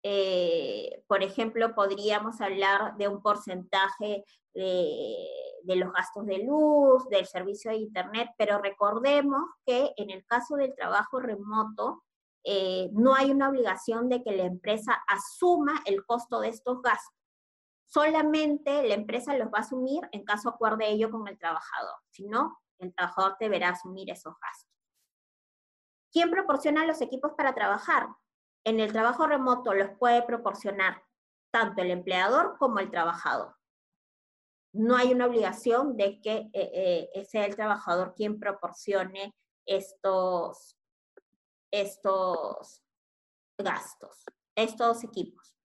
[0.04, 7.26] Eh, por ejemplo, podríamos hablar de un porcentaje de de los gastos de luz, del
[7.26, 12.04] servicio de Internet, pero recordemos que en el caso del trabajo remoto,
[12.44, 17.16] eh, no hay una obligación de que la empresa asuma el costo de estos gastos.
[17.86, 21.96] Solamente la empresa los va a asumir en caso acuerde ello con el trabajador.
[22.10, 24.70] Si no, el trabajador deberá asumir esos gastos.
[26.12, 28.08] ¿Quién proporciona los equipos para trabajar?
[28.64, 31.04] En el trabajo remoto los puede proporcionar
[31.52, 33.59] tanto el empleador como el trabajador
[34.74, 40.78] no hay una obligación de que eh, eh, sea el trabajador quien proporcione estos,
[41.72, 42.84] estos
[43.58, 45.56] gastos, estos equipos.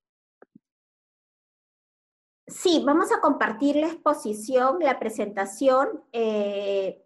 [2.47, 6.05] Sí, vamos a compartir la exposición, la presentación.
[6.13, 7.03] Eh,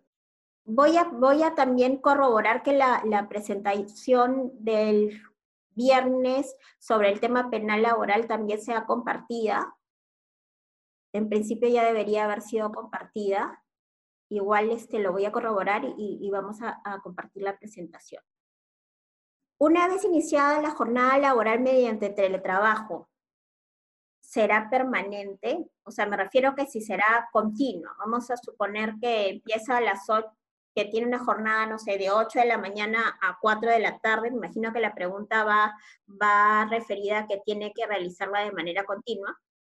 [0.64, 5.22] voy, a, voy a también corroborar que la, la presentación del
[5.70, 9.77] viernes sobre el tema penal laboral también sea compartida
[11.12, 13.62] en principio ya debería haber sido compartida.
[14.30, 18.22] Igual este, lo voy a corroborar y, vamos a, compartir la presentación.
[19.58, 23.08] Una vez iniciada la jornada laboral mediante teletrabajo,
[24.20, 25.70] ¿será permanente?
[25.84, 27.96] O sea, me refiero que si será continua.
[27.98, 30.30] Vamos a suponer que empieza a las 8,
[30.74, 33.98] que tiene una jornada, no sé, de 8 de la mañana a 4 de la
[33.98, 34.30] tarde.
[34.30, 35.74] Me imagino que la pregunta va,
[36.06, 39.36] va referida a que tiene que realizarla de manera continua.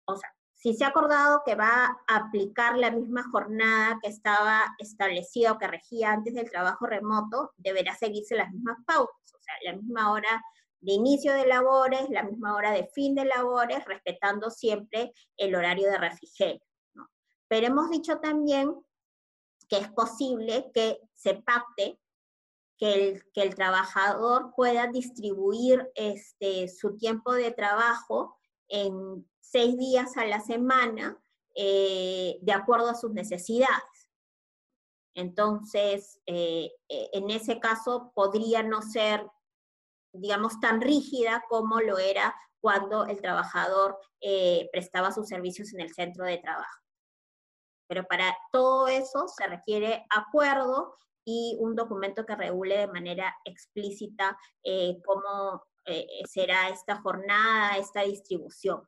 [0.07, 4.75] O sea, Si se ha acordado que va a aplicar la misma jornada que estaba
[4.79, 9.55] establecida o que regía antes del trabajo remoto, deberá seguirse las mismas pautas, o sea,
[9.65, 10.43] la misma hora
[10.81, 15.91] de inicio de labores, la misma hora de fin de labores, respetando siempre el horario
[15.91, 16.61] de refrigerio.
[17.47, 18.75] Pero hemos dicho también
[19.69, 22.01] que es posible que se pacte
[22.79, 28.37] que el, que el trabajador pueda distribuir este, su tiempo de trabajo
[28.69, 31.19] en seis días a la semana
[31.55, 34.11] eh, de acuerdo a sus necesidades.
[35.15, 39.27] Entonces, eh, eh, en ese caso podría no ser,
[40.13, 43.99] digamos, tan rígida como lo era cuando el trabajador
[44.73, 46.83] prestaba sus servicios en el centro de trabajo.
[47.89, 54.37] Pero para todo eso se requiere acuerdo y un documento que regule de manera explícita
[55.05, 55.63] cómo
[56.29, 58.83] será esta jornada, esta distribución.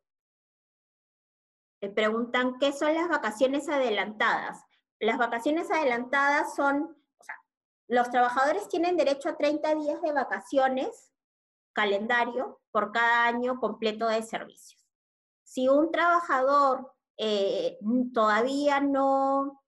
[1.82, 4.64] Me preguntan, ¿qué son las vacaciones adelantadas?
[4.98, 7.34] Las vacaciones adelantadas son, o sea,
[7.88, 11.12] los trabajadores tienen derecho a 30 días de vacaciones,
[11.72, 14.86] calendario, por cada año completo de servicios.
[15.42, 17.78] Si un trabajador eh,
[18.12, 19.62] todavía no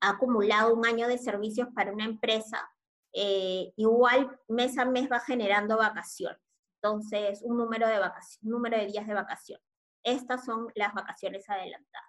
[0.00, 2.68] ha acumulado un año de servicios para una empresa,
[3.12, 6.38] eh, igual mes a mes va generando vacaciones.
[6.82, 9.65] Entonces, un número de, vacaciones, número de días de vacaciones.
[10.06, 12.08] Estas son las vacaciones adelantadas.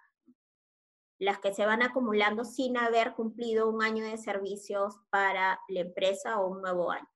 [1.18, 6.38] Las que se van acumulando sin haber cumplido un año de servicios para la empresa
[6.38, 7.08] o un nuevo año.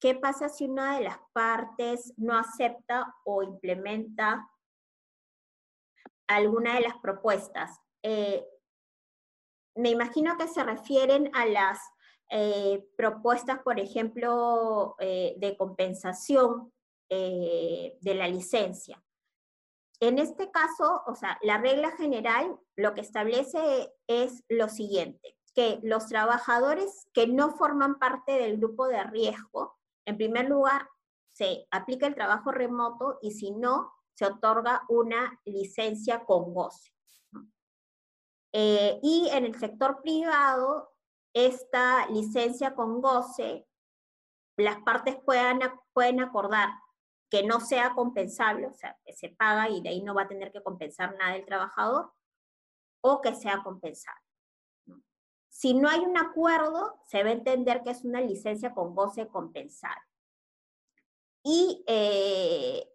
[0.00, 4.50] ¿Qué pasa si una de las partes no acepta o implementa
[6.26, 7.78] alguna de las propuestas?
[8.02, 8.44] Eh,
[9.76, 11.78] me imagino que se refieren a las
[12.28, 16.71] eh, propuestas, por ejemplo, eh, de compensación
[17.14, 19.02] de la licencia.
[20.00, 25.78] En este caso, o sea, la regla general lo que establece es lo siguiente, que
[25.82, 30.88] los trabajadores que no forman parte del grupo de riesgo en primer lugar,
[31.32, 36.92] se aplica el trabajo remoto y si no, se otorga una licencia con goce.
[38.52, 40.92] Eh, y en el sector privado,
[41.32, 43.66] esta licencia con goce,
[44.58, 46.68] las partes pueden acordar
[47.32, 50.28] que no sea compensable, o sea, que se paga y de ahí no va a
[50.28, 52.12] tener que compensar nada el trabajador,
[53.00, 54.20] o que sea compensable.
[55.48, 59.28] Si no hay un acuerdo, se va a entender que es una licencia con goce
[59.28, 59.98] compensado.
[61.42, 62.86] Y eh,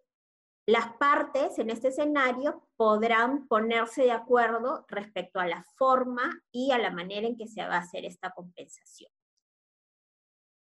[0.68, 6.78] las partes en este escenario podrán ponerse de acuerdo respecto a la forma y a
[6.78, 9.12] la manera en que se va a hacer esta compensación.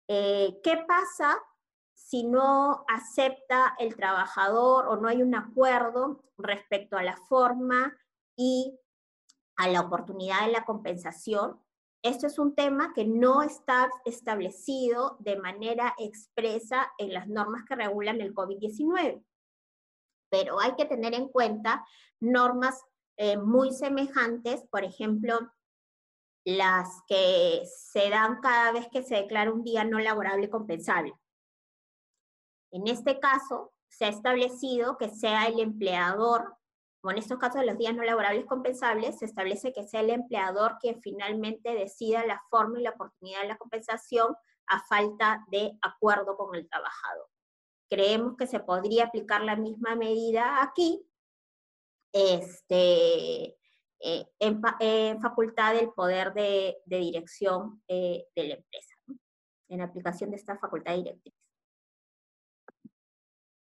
[0.07, 1.37] Eh, ¿Qué pasa
[1.99, 7.99] si no acepta el trabajador o no hay un acuerdo respecto a la forma
[8.37, 8.79] y
[9.57, 11.61] a la oportunidad de la compensación?
[12.03, 17.75] Esto es un tema que no está establecido de manera expresa en las normas que
[17.75, 19.25] regulan el COVID-19,
[20.31, 21.85] pero hay que tener en cuenta
[22.21, 22.81] normas
[23.17, 25.37] eh, muy semejantes, por ejemplo,
[26.45, 31.13] las que se dan cada vez que se declara un día no laborable compensable.
[32.71, 36.59] En este caso, se ha establecido que sea el empleador
[37.01, 40.11] como en estos casos de los días no laborables compensables, se establece que sea el
[40.11, 44.35] empleador quien finalmente decida la forma y la oportunidad de la compensación
[44.67, 47.29] a falta de acuerdo con el trabajador.
[47.89, 51.07] Creemos que se podría aplicar la misma medida aquí,
[52.13, 53.57] este,
[54.01, 58.95] eh, en, facultad del poder de, dirección eh, de la empresa,
[59.69, 61.38] en aplicación de esta facultad directriz.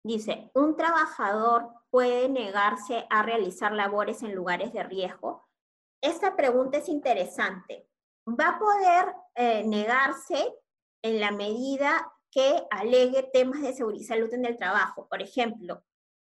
[0.07, 5.45] Dice, un trabajador puede negarse a realizar labores en lugares de riesgo.
[6.01, 7.89] Esta pregunta es interesante.
[8.25, 10.47] Va a poder eh, negarse
[11.01, 15.09] en la medida que alegue temas de seguridad y salud en el trabajo.
[15.09, 15.83] Por ejemplo,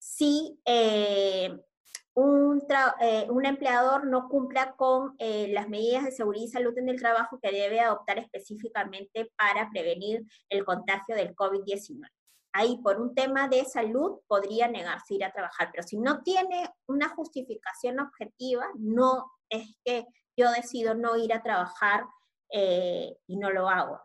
[0.00, 6.88] si eh, eh, un, empleador no cumpla con las medidas de seguridad y salud en
[6.88, 12.08] el trabajo que debe adoptar específicamente para prevenir el contagio del COVID-19
[12.52, 16.22] ahí por un tema de salud podría negarse a ir a trabajar, pero si no
[16.22, 22.04] tiene una justificación objetiva, no es que yo decido no ir a trabajar
[22.52, 24.00] eh, y no lo hago.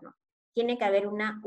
[0.53, 1.41] Tiene que haber una,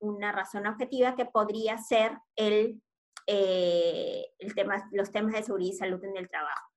[0.00, 2.82] una, razón objetiva que podría ser el,
[3.26, 4.54] eh, el
[4.92, 6.68] los temas de seguridad y salud en el trabajo.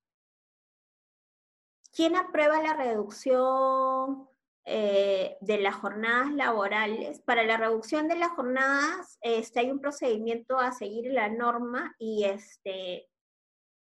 [1.95, 4.27] ¿Quién aprueba la reducción
[4.65, 10.57] eh, de las jornadas laborales, para la reducción de las jornadas este, hay un procedimiento
[10.57, 13.09] a seguir la norma y este,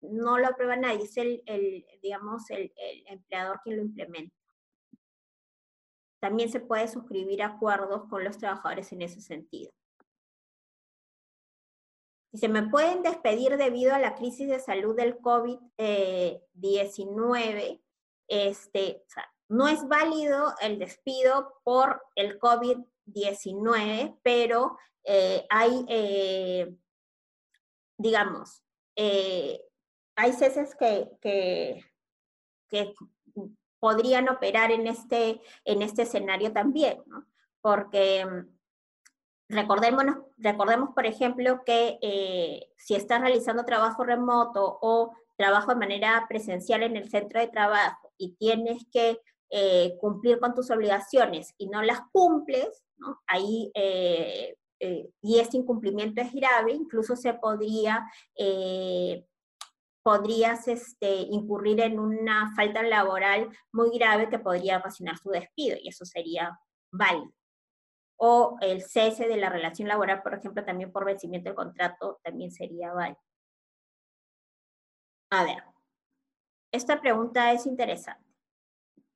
[0.01, 1.45] no lo aprueba nadie, es el,
[2.03, 2.73] digamos, el,
[3.07, 4.35] empleador quien lo implementa.
[6.21, 9.71] También se puede suscribir acuerdos con los trabajadores en ese sentido.
[12.33, 17.81] Si se me pueden despedir debido a la crisis de salud del COVID-19,
[18.27, 19.05] este,
[19.53, 26.75] no es válido el despido por el COVID-19, pero eh, hay, eh,
[27.99, 28.63] digamos,
[28.97, 29.61] eh,
[30.17, 31.85] hay ceses que, que,
[33.79, 37.03] podrían operar en este, en este escenario también.
[37.61, 38.25] Porque
[39.51, 40.05] recordemos,
[40.39, 46.97] recordemos, por ejemplo, que si estás realizando trabajo remoto o trabajo de manera presencial en
[46.97, 49.21] el centro de trabajo y tienes que
[49.55, 52.83] eh, cumplir con tus obligaciones y no las cumples,
[53.27, 58.11] ahí, eh, eh, y ese incumplimiento es grave, incluso se podría,
[60.03, 65.89] podrías este, incurrir en una falta laboral muy grave que podría ocasionar su despido, y
[65.89, 66.59] eso sería
[66.91, 67.35] válido.
[68.17, 72.51] O el cese de la relación laboral, por ejemplo, también por vencimiento del contrato, también
[72.53, 73.21] sería válido.
[75.31, 75.63] A ver,
[76.73, 78.32] esta pregunta es interesante.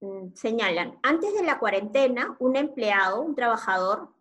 [0.01, 4.15] Mm, señalan, antes de la cuarentena, un empleado, un trabajador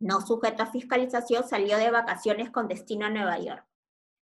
[0.00, 3.66] no sujeto a fiscalización salió de vacaciones con destino a Nueva York.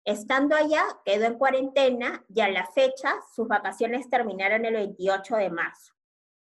[0.06, 5.50] Estando allá, quedó en cuarentena y a la fecha sus vacaciones terminaron el 28 de
[5.50, 5.94] marzo.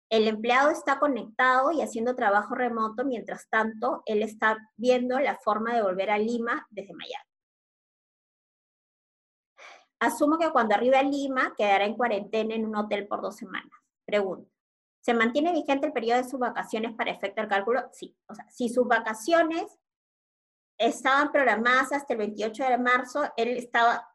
[0.09, 5.73] El empleado está conectado y haciendo trabajo remoto, mientras tanto, él está viendo la forma
[5.73, 7.29] de volver a Lima desde Miami.
[9.99, 13.84] Asumo que cuando arribe a Lima quedará en cuarentena en un hotel por dos semanas.
[14.05, 14.49] Pregunta.
[15.01, 17.89] ¿Se mantiene vigente el periodo de sus vacaciones para efecto del cálculo?
[17.91, 18.15] Sí.
[18.27, 19.79] O sea, si sus vacaciones
[20.77, 24.09] estaban programadas hasta el 28 de marzo, él estaba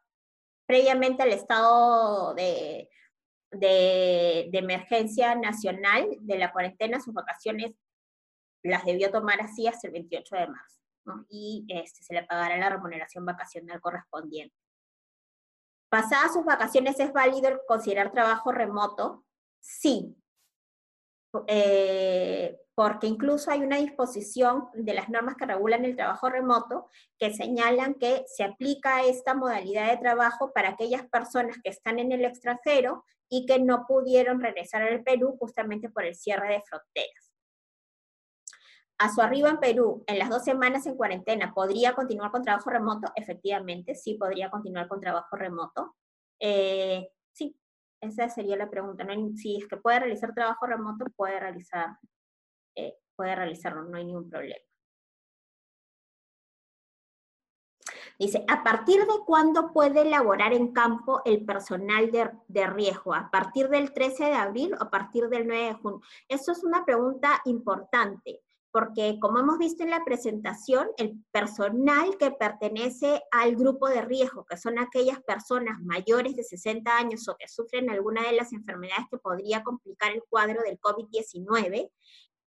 [0.65, 2.89] previamente al estado de,
[3.51, 7.75] de, emergencia nacional de la cuarentena, sus vacaciones
[8.63, 10.79] las debió tomar así hasta el 28 de marzo.
[11.29, 14.55] Y este, se le pagará la remuneración vacacional correspondiente.
[15.89, 19.25] Pasadas sus vacaciones, ¿es válido considerar trabajo remoto?
[19.61, 20.17] Sí,
[21.47, 27.33] eh, porque incluso hay una disposición de las normas que regulan el trabajo remoto que
[27.33, 32.25] señalan que se aplica esta modalidad de trabajo para aquellas personas que están en el
[32.25, 37.31] extranjero y que no pudieron regresar al Perú justamente por el cierre de fronteras.
[38.97, 42.69] A su arribo en Perú, en las dos semanas en cuarentena, ¿podría continuar con trabajo
[42.69, 43.11] remoto?
[43.15, 45.95] Efectivamente, sí podría continuar con trabajo remoto.
[46.39, 47.55] Eh, sí,
[48.01, 49.05] esa sería la pregunta.
[49.35, 51.97] si es que puede realizar trabajo remoto, puede realizar,
[52.75, 54.59] eh, puede realizarlo, no hay ningún problema.
[58.17, 63.15] Dice, ¿a partir de cuándo puede elaborar en campo el personal de, de, riesgo?
[63.15, 66.01] ¿A partir del 13 de abril o a partir del 9 de junio?
[66.27, 68.41] Eso es una pregunta importante
[68.71, 74.45] porque como hemos visto en la presentación, el personal que pertenece al grupo de riesgo,
[74.45, 79.05] que son aquellas personas mayores de 60 años o que sufren alguna de las enfermedades
[79.11, 81.91] que podría complicar el cuadro del COVID-19,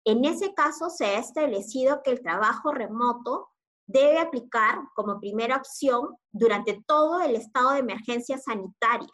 [0.06, 3.50] en ese caso se ha establecido que el trabajo remoto
[3.86, 9.12] debe aplicar como primera opción durante todo el estado de emergencia sanitaria,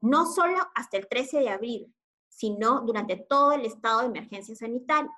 [0.00, 1.94] no solo hasta el 13 de abril,
[2.28, 5.10] sino durante todo el estado de emergencia sanitaria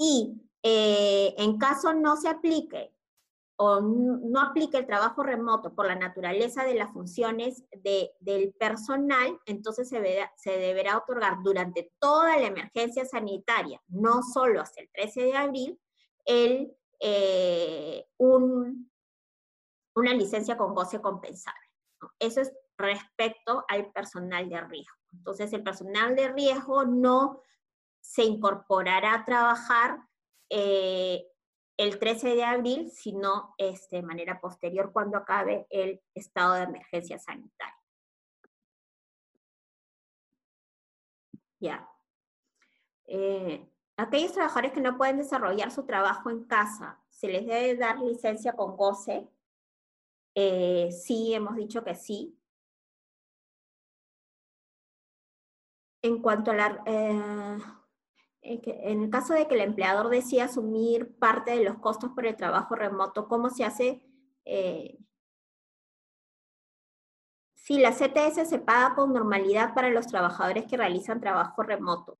[0.00, 0.32] y
[0.62, 2.94] eh, en caso no se aplique
[3.56, 9.90] o no aplique el trabajo remoto por la naturaleza de las funciones del personal, entonces
[9.90, 10.00] se,
[10.36, 15.80] se, deberá otorgar durante toda la emergencia sanitaria, no solo hasta el 13 de abril,
[16.24, 18.90] el, eh, un,
[19.94, 21.60] una licencia con goce compensable.
[22.18, 24.96] Eso es respecto al personal de riesgo.
[25.12, 27.42] Entonces, el personal de riesgo no
[28.00, 30.00] se incorporará a trabajar
[30.48, 31.26] eh,
[31.76, 37.18] el 13 de abril, sino este, de manera posterior cuando acabe el estado de emergencia
[37.18, 37.74] sanitaria.
[41.58, 41.88] Ya.
[43.06, 43.66] Eh,
[43.96, 48.54] aquellos trabajadores que no pueden desarrollar su trabajo en casa, ¿se les debe dar licencia
[48.54, 49.28] con goce?
[50.34, 52.38] Eh, sí, hemos dicho que sí.
[56.02, 57.79] En cuanto a la...
[58.52, 62.36] En el caso de que el empleador decida asumir parte de los costos por el
[62.36, 64.02] trabajo remoto, ¿cómo se hace?
[64.44, 64.98] Eh,
[67.70, 72.18] Sí, la CTS se paga con normalidad para los trabajadores que realizan trabajo remoto,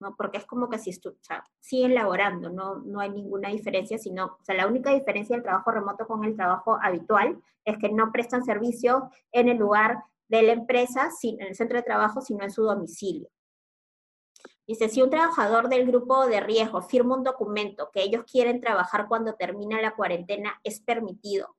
[0.00, 0.16] ¿no?
[0.16, 1.12] Porque es como que si o
[1.60, 2.76] siguen laborando, ¿no?
[2.76, 6.36] no hay ninguna diferencia, sino, o sea, la única diferencia del trabajo remoto con el
[6.36, 11.54] trabajo habitual es que no prestan servicio en el lugar de la empresa, en el
[11.54, 13.28] centro de trabajo, sino en su domicilio.
[14.66, 19.08] Dice, si un trabajador del grupo de riesgo firma un documento que ellos quieren trabajar
[19.08, 21.56] cuando termina la cuarentena, ¿es permitido?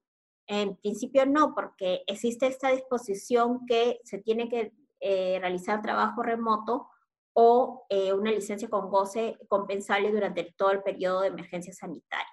[0.47, 6.89] En principio no, porque existe esta disposición que se tiene que eh, realizar trabajo remoto
[7.33, 12.27] o eh, una licencia con goce compensable durante todo el periodo de emergencia sanitaria.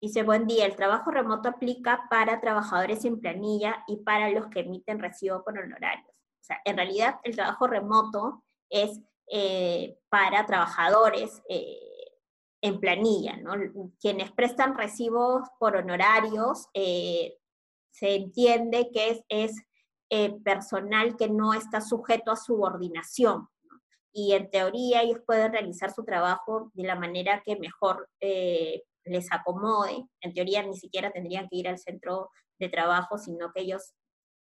[0.00, 4.60] Dice, buen día, el trabajo remoto aplica para trabajadores en planilla y para los que
[4.60, 6.10] emiten recibo por honorarios.
[6.10, 11.42] O sea, en realidad el trabajo remoto es eh, para trabajadores
[12.66, 13.54] en planilla, ¿no?
[14.00, 17.38] Quienes prestan recibos por honorarios, eh,
[17.90, 19.56] se entiende que es,
[20.10, 23.48] eh, personal que no está sujeto a subordinación.
[24.12, 29.30] Y en teoría ellos pueden realizar su trabajo de la manera que mejor eh, les
[29.32, 30.06] acomode.
[30.20, 33.94] En teoría ni siquiera tendrían que ir al centro de trabajo, sino que ellos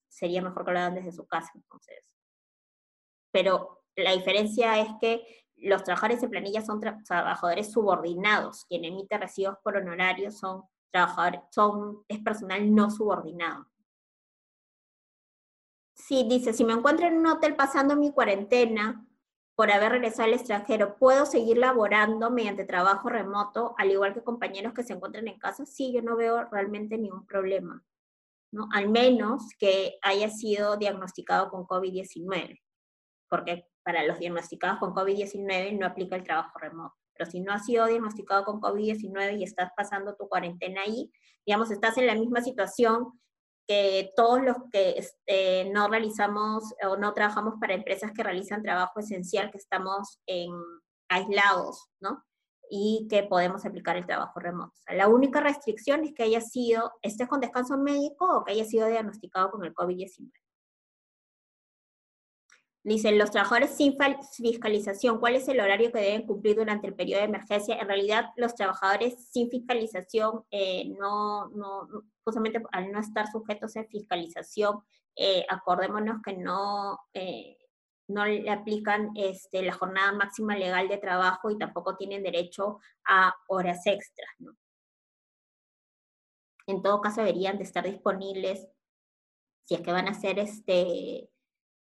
[0.10, 1.52] sería mejor que lo desde su casa.
[1.56, 2.04] Entonces.
[3.32, 5.26] Pero la diferencia es que
[5.58, 8.66] los trabajadores en planilla son trabajadores subordinados.
[8.66, 13.68] Quien emite recibos por honorarios son trabajadores, son, es personal no subordinado.
[15.94, 19.06] Sí, dice, si me encuentro en un hotel pasando mi cuarentena
[19.56, 24.74] por haber regresado al extranjero, ¿puedo seguir laborando mediante trabajo remoto, al igual que compañeros
[24.74, 25.66] que se encuentran en casa?
[25.66, 27.84] Sí, yo no veo realmente ningún problema,
[28.52, 28.68] ¿no?
[28.74, 32.60] Al menos que haya sido diagnosticado con COVID-19,
[33.30, 36.96] porque para los diagnosticados con COVID-19 no aplica el trabajo remoto.
[37.14, 41.12] Pero si no has sido diagnosticado con COVID-19 y estás pasando tu cuarentena ahí,
[41.46, 43.20] digamos, estás en la misma situación
[43.68, 49.00] que todos los que este, no realizamos o no trabajamos para empresas que realizan trabajo
[49.00, 50.52] esencial, que estamos en,
[51.12, 52.24] aislados, ¿no?
[52.70, 54.74] Y que podemos aplicar el trabajo remoto.
[54.88, 58.88] la única restricción es que haya sido, estés con descanso médico o que haya sido
[58.88, 60.32] diagnosticado con el COVID-19.
[62.84, 63.96] Dicen, los trabajadores sin
[64.32, 67.78] fiscalización, ¿cuál es el horario que deben cumplir durante el periodo de emergencia?
[67.78, 71.88] En realidad, los trabajadores sin fiscalización, eh, no, no,
[72.24, 74.80] justamente al no estar sujetos a fiscalización,
[75.16, 77.56] eh, acordémonos que no, eh,
[78.08, 83.36] no le aplican este, la jornada máxima legal de trabajo y tampoco tienen derecho a
[83.48, 84.30] horas extras.
[86.66, 88.68] En todo caso, deberían de estar disponibles,
[89.66, 91.30] si es que van a hacer este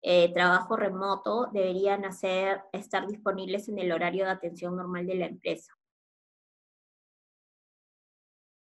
[0.02, 5.26] eh, trabajo remoto deberían hacer, estar disponibles en el horario de atención normal de la
[5.26, 5.74] empresa.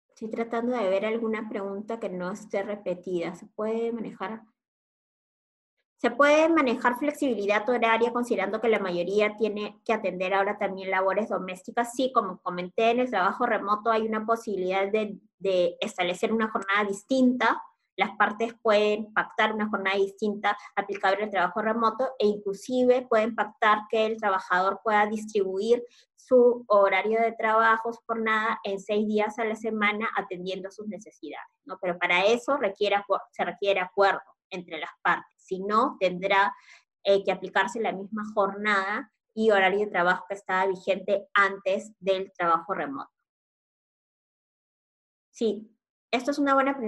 [0.08, 3.34] Estoy tratando de ver alguna pregunta que no esté repetida.
[3.34, 4.42] ¿Se puede manejar?
[5.98, 11.28] ¿Se puede manejar flexibilidad horaria considerando que la mayoría tiene que atender ahora también labores
[11.28, 11.92] domésticas?
[11.94, 16.84] Sí, como comenté, en el trabajo remoto hay una posibilidad de, de establecer una jornada
[16.84, 17.60] distinta
[17.96, 23.82] las partes pueden pactar una jornada distinta aplicable al trabajo remoto e inclusive pueden pactar
[23.90, 25.82] que el trabajador pueda distribuir
[26.14, 31.46] su horario de trabajo, su jornada, en seis días a la semana atendiendo sus necesidades.
[31.64, 31.78] ¿no?
[31.80, 32.96] Pero para eso requiere,
[33.32, 34.20] se requiere acuerdo
[34.50, 35.32] entre las partes.
[35.38, 36.54] Si no, tendrá
[37.04, 42.32] eh, que aplicarse la misma jornada y horario de trabajo que estaba vigente antes del
[42.32, 43.10] trabajo remoto.
[45.30, 45.75] Sí,
[46.10, 46.78] esto es una buena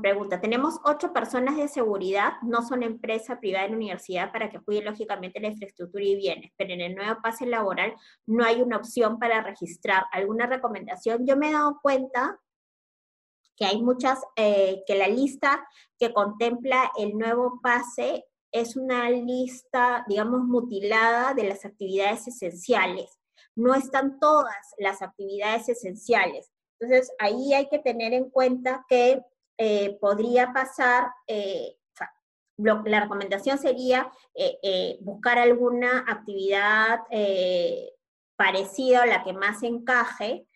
[0.00, 0.40] pregunta.
[0.40, 5.40] Tenemos ocho personas de seguridad, no son empresa privada en universidad para que cuiden lógicamente
[5.40, 7.94] la infraestructura y bienes, pero en el nuevo pase laboral
[8.26, 10.04] no hay una opción para registrar.
[10.10, 11.26] ¿Alguna recomendación?
[11.26, 12.40] Yo me he dado cuenta
[13.56, 15.66] que hay muchas, eh, que la lista
[15.98, 23.18] que contempla el nuevo pase es una lista, digamos, mutilada de las actividades esenciales.
[23.54, 26.51] No están todas las actividades esenciales.
[26.82, 29.22] Entonces, ahí hay que tener en cuenta que
[29.56, 31.76] eh, podría pasar, eh,
[32.56, 37.00] la recomendación sería eh, buscar alguna actividad
[38.36, 40.46] parecida a la que más encaje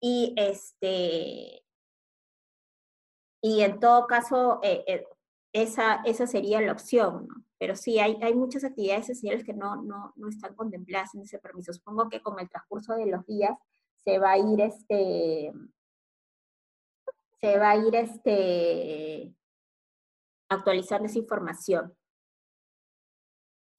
[0.00, 1.62] y este
[3.42, 4.60] y en todo caso
[5.52, 7.44] esa, esa sería la opción, ¿no?
[7.58, 11.38] Pero sí, hay, hay muchas actividades esenciales que no, no, no están contempladas en ese
[11.38, 11.72] permiso.
[11.72, 13.56] Supongo que con el transcurso de los días
[14.04, 15.52] se va a ir este,
[17.40, 19.34] se va a ir este,
[20.48, 21.94] actualizando esa información.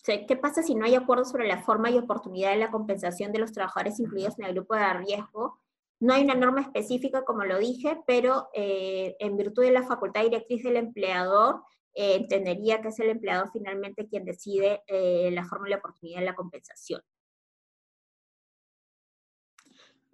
[0.06, 3.40] ¿Qué pasa si no hay acuerdo sobre la forma y oportunidad de la compensación de
[3.40, 5.60] los trabajadores incluidos en el grupo de riesgo
[6.00, 10.22] No hay una norma específica, como lo dije, pero eh, en virtud de la facultad
[10.22, 11.64] directriz del empleador,
[11.96, 16.20] eh, entendería que es el empleador finalmente quien decide eh, la forma y la oportunidad
[16.20, 17.02] de la compensación.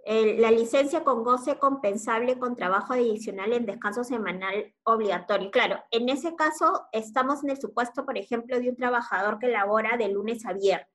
[0.06, 5.52] La licencia con goce compensable con trabajo adicional en descanso semanal obligatorio.
[5.52, 9.98] Claro, en ese caso estamos en el supuesto, por ejemplo, de un trabajador que labora
[9.98, 10.88] de lunes a viernes.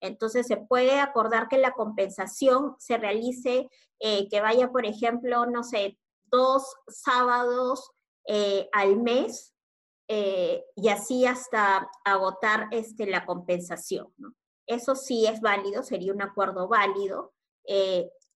[0.00, 3.68] Entonces se puede acordar que la compensación se realice,
[4.00, 7.90] eh, que vaya, por ejemplo, no sé, dos sábados
[8.26, 9.54] eh, al mes
[10.08, 14.12] eh, y así hasta agotar este, la compensación.
[14.66, 17.32] Eso sí es válido, sería un acuerdo válido.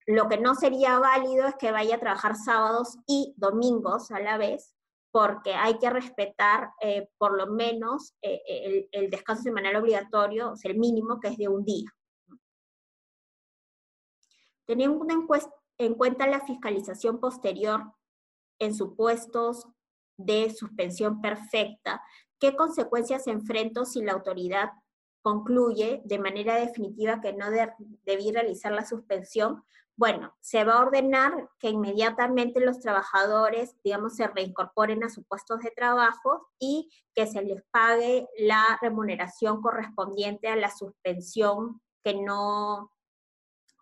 [0.06, 4.36] Lo que no sería válido es que vaya a trabajar sábados y domingos a la
[4.36, 4.74] vez,
[5.10, 10.78] porque hay que respetar eh, por lo menos eh, el, descanso semanal obligatorio, sea, el
[10.78, 11.90] mínimo que es de un día.
[14.66, 15.06] Teniendo
[15.78, 17.92] en cuenta la fiscalización posterior
[18.58, 19.66] en supuestos
[20.16, 22.02] de suspensión perfecta,
[22.38, 24.70] ¿qué consecuencias enfrento si la autoridad
[25.22, 27.46] concluye de manera definitiva que no
[28.04, 29.64] debí realizar la suspensión?
[29.96, 35.60] Bueno, se va a ordenar que inmediatamente los trabajadores, digamos, se reincorporen a sus puestos
[35.60, 42.90] de trabajo y que se les pague la remuneración correspondiente a la suspensión que no,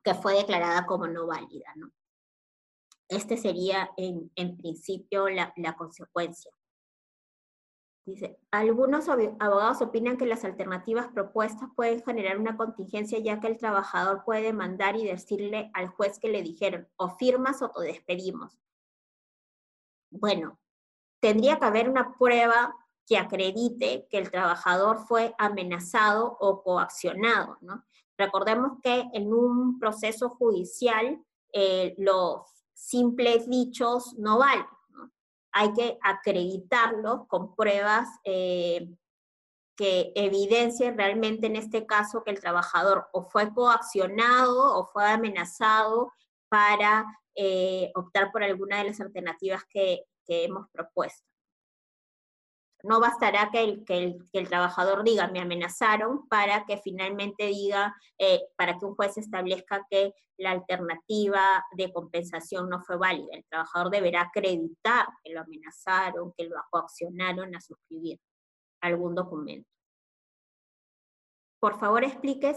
[0.05, 1.91] que fue declarada como no válida, ¿no?
[3.09, 6.53] Este sería en, principio la consecuencia.
[8.07, 13.59] Dice, algunos abogados opinan que las alternativas propuestas pueden generar una contingencia ya que el
[13.59, 18.59] trabajador puede demandar y decirle al juez que le dijeron, o firmas o te despedimos.
[20.11, 20.59] Bueno,
[21.21, 22.75] tendría que haber una prueba
[23.07, 27.59] que acredite que el trabajador fue amenazado o coaccionado.
[28.17, 31.23] Recordemos que en un proceso judicial
[31.53, 34.67] eh, los simples dichos no valen
[35.53, 38.89] hay que acreditarlo con pruebas eh,
[39.77, 46.13] que evidencien realmente en este caso que el trabajador o fue coaccionado o fue amenazado
[46.49, 51.30] para eh, optar por alguna de las alternativas que hemos propuesto.
[52.83, 58.43] No bastará que el, que el, trabajador diga, me amenazaron, para que finalmente diga, eh,
[58.57, 63.29] para que un juez establezca que la alternativa de compensación no fue válida.
[63.33, 68.19] El trabajador deberá acreditar que lo amenazaron, que lo coaccionaron a suscribir
[68.81, 69.69] algún documento.
[71.61, 72.55] Por favor, explique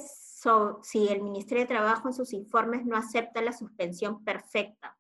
[0.82, 4.98] si el Ministerio de Trabajo en sus informes no acepta la suspensión perfecta.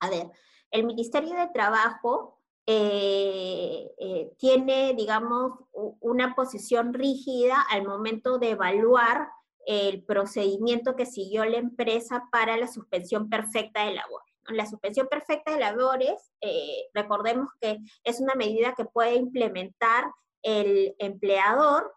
[0.00, 0.30] A ver,
[0.70, 9.28] el Ministerio de Trabajo eh, eh, tiene, digamos, una posición rígida al momento de evaluar
[9.66, 14.32] el procedimiento que siguió la empresa para la suspensión perfecta de labores.
[14.48, 20.04] La suspensión perfecta de labores, eh, recordemos que es una medida que puede implementar
[20.42, 21.92] el empleador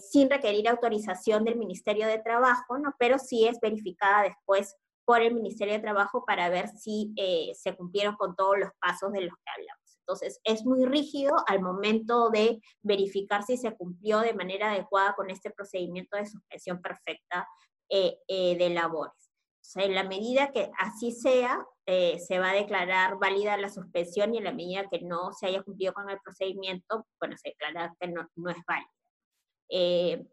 [0.00, 2.94] sin requerir autorización del Ministerio de Trabajo, ¿no?
[2.96, 4.76] pero sí es verificada después
[5.08, 9.10] por el Ministerio de Trabajo para ver si eh, se cumplieron con todos los pasos
[9.10, 9.98] de los que hablamos.
[10.00, 15.30] Entonces, es muy rígido al momento de verificar si se cumplió de manera adecuada con
[15.30, 17.48] este procedimiento de suspensión perfecta
[17.88, 19.30] eh, eh, de labores.
[19.54, 24.34] O sea, en la medida que así sea, se va a declarar válida la suspensión
[24.34, 27.94] y en la medida que no se haya cumplido con el procedimiento, bueno, se declara
[27.98, 30.28] que no, no es válida.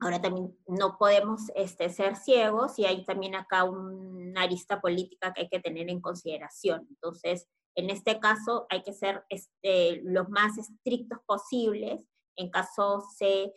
[0.00, 5.42] Ahora también no podemos este, ser ciegos y hay también acá una arista política que
[5.42, 6.86] hay que tener en consideración.
[6.90, 12.00] Entonces, en este caso hay que ser este, los más estrictos posibles
[12.36, 13.52] en caso se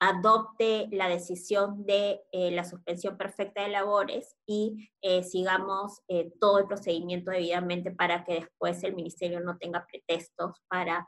[0.00, 6.58] adopte la decisión de eh, la suspensión perfecta de labores y eh, sigamos eh, todo
[6.58, 11.06] el procedimiento debidamente para que después el ministerio no tenga pretextos para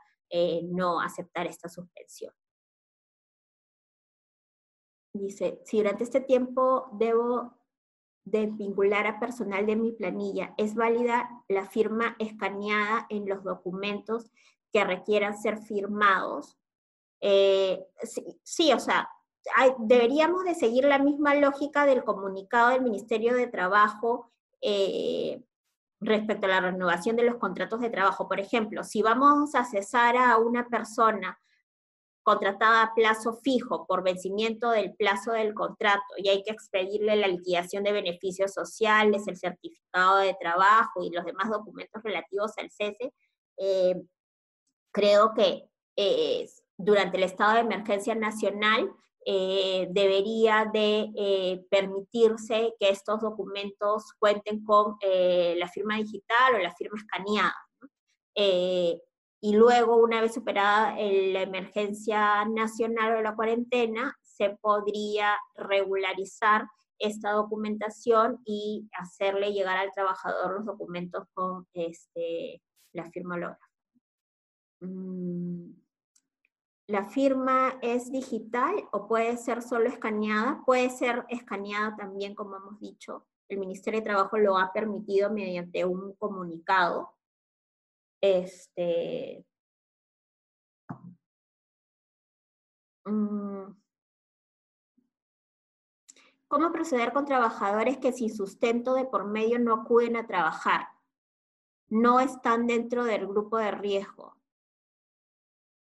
[0.63, 2.33] no aceptar esta suspensión.
[5.15, 7.53] Dice, si durante este tiempo debo
[8.25, 14.29] de vincular a personal de mi planilla, ¿es válida la firma escaneada en los documentos
[14.73, 16.57] que requieran ser firmados?
[17.21, 17.87] Eh,
[18.43, 19.09] sí, o sea,
[19.79, 25.41] deberíamos de seguir la misma lógica del comunicado del Ministerio de Trabajo eh,
[26.01, 28.27] respecto a la renovación de los contratos de trabajo.
[28.27, 31.39] Por ejemplo, si vamos a cesar a una persona
[32.25, 37.27] contratada a plazo fijo por vencimiento del plazo del contrato y hay que expedirle la
[37.27, 43.13] liquidación de beneficios sociales, el certificado de trabajo y los demás documentos relativos al cese,
[43.57, 43.95] eh,
[44.91, 48.91] creo que eh, durante el estado de emergencia nacional
[49.27, 56.59] eh, debería de eh, permitirse que estos documentos cuenten con eh, la firma digital o
[56.59, 57.55] la firma escaneada.
[59.41, 66.67] Y luego, una vez superada la emergencia nacional o la cuarentena, se podría regularizar
[66.99, 72.61] esta documentación y hacerle llegar al trabajador los documentos con este,
[72.93, 73.69] la firma holográfica.
[74.81, 75.73] Mm,
[76.87, 80.61] ¿La firma es digital o puede ser solo escaneada?
[80.65, 83.25] Puede ser escaneada también, como hemos dicho.
[83.49, 87.15] El Ministerio de Trabajo lo ha permitido mediante un comunicado.
[88.21, 89.45] Este,
[93.05, 93.75] mm,
[96.47, 100.87] ¿Cómo proceder con trabajadores que sin sustento de por medio no acuden a trabajar?
[101.89, 104.37] No están dentro del grupo de riesgo.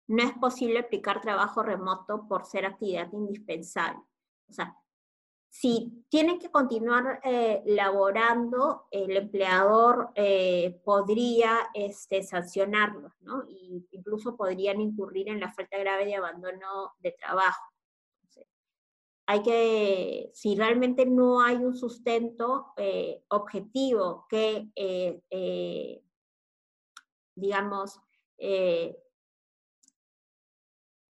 [0.07, 4.01] No es posible aplicar trabajo remoto por ser actividad indispensable.
[4.48, 4.80] O sea,
[5.51, 13.44] si tienen que continuar eh, laborando, el empleador eh, podría este, sancionarlos, ¿no?
[13.48, 17.64] Y incluso podrían incurrir en la falta grave de abandono de trabajo
[19.27, 24.66] hay que, si realmente no hay un sustento eh, objetivo que,
[27.36, 28.01] digamos,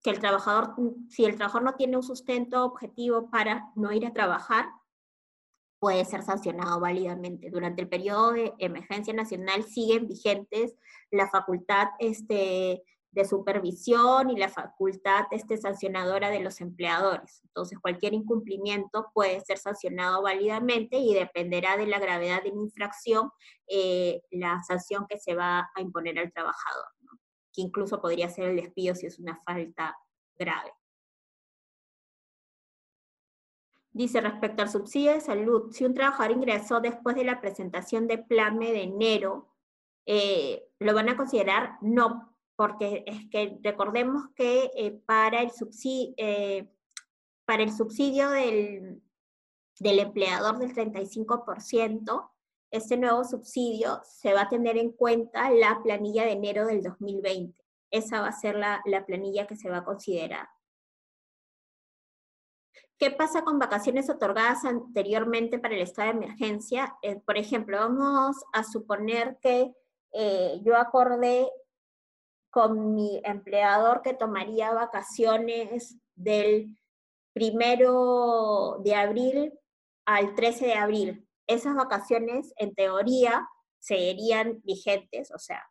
[0.02, 0.74] que el trabajador,
[1.08, 4.66] si el trabajador no tiene un sustento objetivo para no ir a trabajar,
[5.78, 7.50] puede ser sancionado válidamente.
[7.50, 10.76] Durante el periodo de emergencia nacional siguen vigentes
[11.10, 12.82] la facultad este,
[13.12, 17.40] de supervisión y la facultad este, sancionadora de los empleadores.
[17.44, 23.30] Entonces, cualquier incumplimiento puede ser sancionado válidamente y dependerá de la gravedad de la infracción
[23.66, 26.86] eh, la sanción que se va a imponer al trabajador,
[27.52, 29.96] que incluso podría ser el despido si es una falta
[30.36, 30.72] grave.
[33.92, 38.18] Dice, respecto al subsidio de salud, si un trabajador ingresó después de la presentación de
[38.18, 39.48] PLAME de enero,
[40.06, 46.12] eh, lo van a considerar no porque es que recordemos que eh, para, el subsidio,
[46.18, 46.70] eh,
[47.46, 49.02] para el subsidio del,
[49.78, 52.30] del empleador del 35%,
[52.70, 57.58] este nuevo subsidio se va a tener en cuenta la planilla de enero del 2020.
[57.90, 60.48] Esa va a ser la, la planilla que se va a considerar.
[63.00, 66.94] ¿Qué pasa con vacaciones otorgadas anteriormente para el estado de emergencia?
[67.00, 69.72] Eh, por ejemplo, vamos a suponer que
[70.62, 71.48] yo acordé
[72.50, 76.76] con mi empleador que tomaría vacaciones del
[77.32, 79.58] primero de abril
[80.04, 81.29] al 13 de abril.
[81.50, 83.48] Esas vacaciones, en teoría,
[83.78, 85.62] serían vigentes, o sea,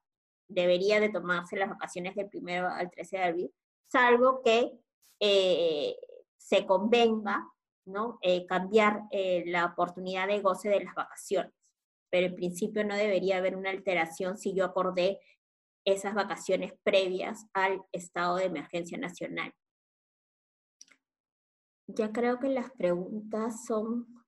[0.48, 3.54] debería de tomarse las vacaciones del primero al 13 de abril,
[3.88, 4.72] salvo que
[5.20, 5.96] eh,
[6.38, 7.46] se convenga
[7.86, 8.20] ¿no?
[8.22, 11.54] Eh, cambiar eh, la oportunidad de goce de las vacaciones.
[12.12, 15.20] Pero en principio no debería haber una alteración si yo acordé
[15.86, 19.54] esas vacaciones previas al estado de emergencia nacional.
[21.88, 24.19] Ya creo que las preguntas son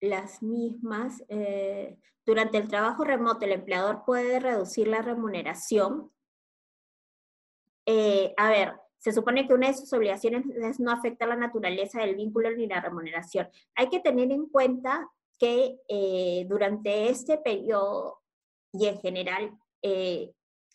[0.00, 1.22] las mismas.
[1.28, 6.10] Eh, durante el trabajo remoto, el empleador puede reducir la remuneración.
[7.86, 12.00] Eh, a ver, se supone que una de sus obligaciones es no afectar la naturaleza
[12.00, 13.48] del vínculo ni la remuneración.
[13.74, 15.08] Hay que tener en cuenta
[15.38, 18.20] que eh, durante este periodo
[18.72, 19.56] y en general,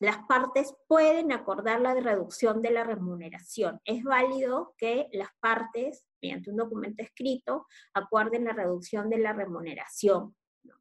[0.02, 3.80] las partes pueden acordar la reducción de la remuneración.
[3.86, 10.36] Es válido que las partes, mediante un documento escrito, acuerden la reducción de la remuneración.
[10.64, 10.74] ¿no?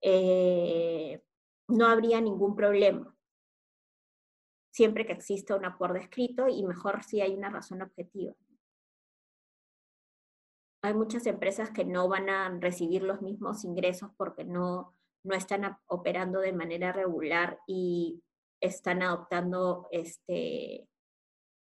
[0.00, 1.22] Eh,
[1.68, 3.16] no habría ningún problema
[4.72, 8.34] siempre que exista un acuerdo escrito y mejor si hay una razón objetiva.
[10.82, 15.78] Hay muchas empresas que no van a recibir los mismos ingresos porque no, no están
[15.86, 18.22] operando de manera regular y
[18.60, 20.88] están adoptando este,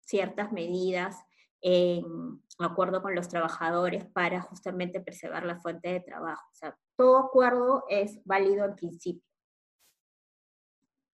[0.00, 1.24] ciertas medidas
[1.60, 6.46] en acuerdo con los trabajadores para justamente preservar la fuente de trabajo.
[6.52, 9.22] O sea, todo acuerdo es válido en principio.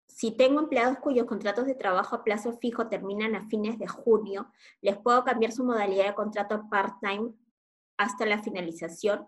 [0.06, 4.52] Si tengo empleados cuyos contratos de trabajo a plazo fijo terminan a fines de junio,
[4.80, 7.32] les puedo cambiar su modalidad de contrato part-time
[7.96, 9.26] hasta la finalización.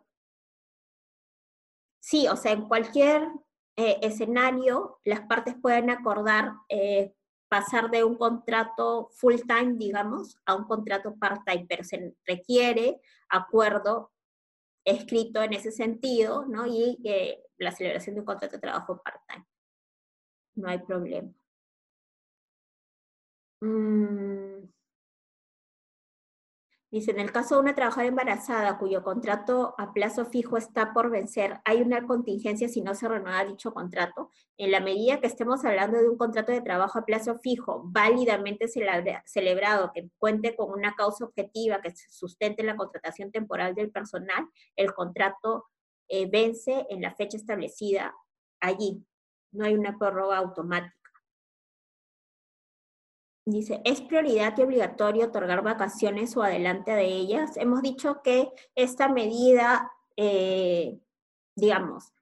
[1.98, 3.26] Sí, o sea, en cualquier
[3.77, 7.15] eh, escenario, las partes pueden acordar eh,
[7.48, 13.01] pasar de un contrato full time, digamos, a un contrato part time, pero se requiere
[13.28, 14.12] acuerdo
[14.85, 16.66] escrito en ese sentido, ¿no?
[16.66, 19.47] Y eh, la celebración de un contrato de trabajo part time.
[20.55, 21.31] No hay problema.
[23.61, 24.76] Mm.
[26.97, 31.10] Dice, en el caso de una trabajadora embarazada cuyo contrato a plazo fijo está por
[31.10, 34.31] vencer, hay una contingencia si no se renueva dicho contrato.
[34.56, 38.66] En la medida que estemos hablando de un contrato de trabajo a plazo fijo válidamente
[38.66, 44.94] celebrado, que cuente con una causa objetiva que sustente la contratación temporal del personal, el
[44.94, 45.66] contrato
[46.09, 48.14] eh, vence en la fecha establecida
[48.59, 49.05] allí.
[49.52, 50.95] No hay una prórroga automática.
[53.48, 57.56] Dice, ¿es prioridad y obligatorio otorgar vacaciones o adelante de ellas?
[57.56, 60.98] Hemos dicho que esta medida, eh,
[61.55, 62.12] digamos,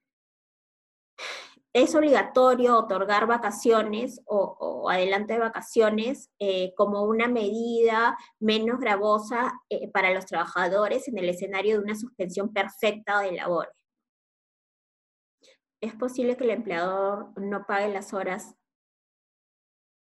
[1.72, 9.90] es obligatorio otorgar vacaciones o, adelante de vacaciones eh, como una medida menos gravosa eh,
[9.90, 13.72] para los trabajadores en el escenario de una suspensión perfecta de labores.
[15.80, 18.54] Es posible que el empleador no pague las horas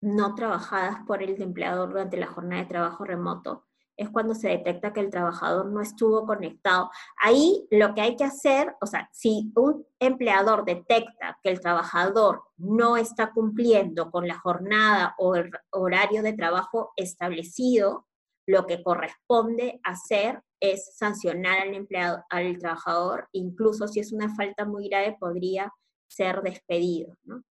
[0.01, 3.67] no trabajadas por el empleador durante la jornada de trabajo remoto,
[3.97, 6.91] es cuando se detecta que el trabajador no estuvo conectado.
[7.19, 12.43] Ahí lo que hay que hacer, o sea, si un empleador detecta que el trabajador
[12.57, 18.05] no está cumpliendo con la jornada o el horario de trabajo establecido,
[18.45, 24.65] lo que corresponde hacer es sancionar al empleado, al trabajador, incluso si es una falta
[24.65, 25.73] muy grave podría
[26.07, 27.15] ser despedido.
[27.23, 27.43] ¿no?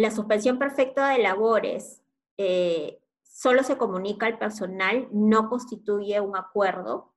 [0.00, 2.02] La suspensión perfecta de labores
[2.36, 7.14] eh, solo se comunica al personal, no constituye un acuerdo.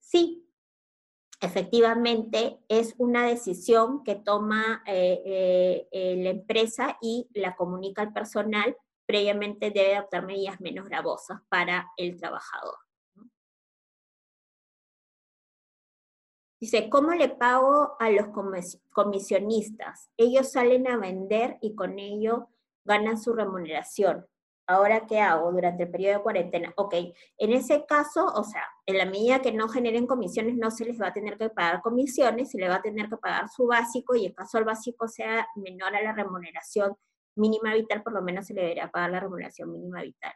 [0.00, 0.48] Sí,
[1.40, 8.76] efectivamente es una decisión que toma eh, eh, la empresa y la comunica al personal,
[9.06, 12.76] previamente debe adoptar medidas menos gravosas para el trabajador.
[16.62, 18.28] Dice, ¿cómo le pago a los
[18.92, 20.12] comisionistas?
[20.16, 22.50] Ellos salen a vender y con ello
[22.84, 24.28] ganan su remuneración.
[24.68, 26.72] ¿Ahora qué hago durante el periodo de cuarentena?
[26.76, 26.94] Ok,
[27.38, 31.02] en ese caso, o sea, en la medida que no generen comisiones, no se les
[31.02, 34.14] va a tener que pagar comisiones, se le va a tener que pagar su básico
[34.14, 36.94] y en caso el básico sea menor a la remuneración
[37.34, 40.32] mínima vital, por lo menos se le debería pagar la remuneración mínima vital.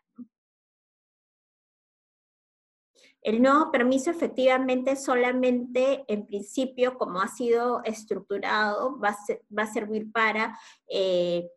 [3.26, 9.16] El nuevo permiso efectivamente solamente en principio, como ha sido estructurado, va
[9.56, 11.50] a, servir para eh,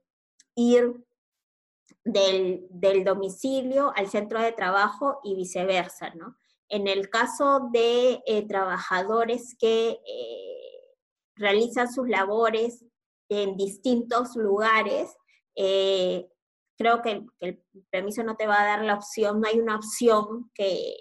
[0.55, 0.95] ir
[2.03, 2.67] del,
[3.05, 6.37] domicilio al centro de trabajo y viceversa, ¿no?
[6.69, 10.95] En el caso de eh, trabajadores que eh,
[11.35, 12.83] realizan sus labores
[13.29, 15.15] en distintos lugares,
[15.55, 20.49] creo que el permiso no te va a dar la opción, no hay una opción
[20.55, 20.95] que,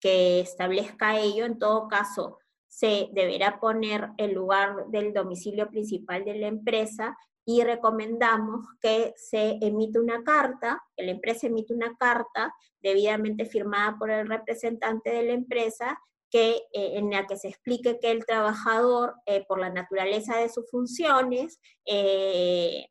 [0.00, 6.34] que establezca ello, en todo caso, se deberá poner el lugar del domicilio principal de
[6.36, 12.54] la empresa y recomendamos que se emita una carta, que la empresa emite una carta
[12.80, 15.98] debidamente firmada por el representante de la empresa,
[16.30, 20.48] que, eh, en la que se explique que el trabajador, eh, por la naturaleza de
[20.48, 22.86] sus funciones, eh,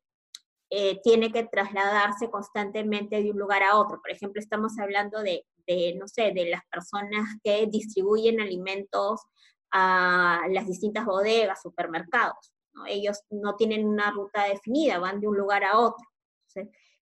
[1.03, 3.99] tiene que trasladarse constantemente de un lugar a otro.
[4.01, 9.21] Por ejemplo, estamos hablando de de, no sé, de las personas que distribuyen alimentos
[9.71, 12.53] a las distintas bodegas, supermercados.
[12.87, 16.05] Ellos no tienen una ruta definida, van de un lugar a otro.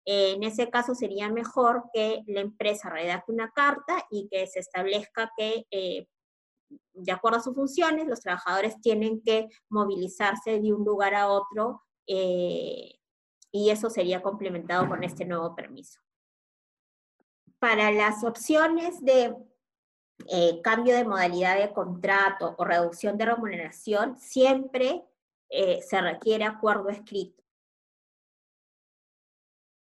[0.07, 5.31] en ese caso sería mejor que la empresa redacte una carta y que se establezca
[5.37, 6.07] que, eh,
[6.93, 11.81] de acuerdo a sus funciones, los trabajadores tienen que movilizarse de un lugar a otro
[12.07, 12.95] eh,
[13.51, 16.04] y eso sería complementado con este nuevo permiso
[17.65, 19.35] para las opciones de
[20.27, 25.03] eh, cambio de modalidad de contrato o reducción de remuneración, siempre
[25.49, 27.41] eh, se requiere acuerdo escrito.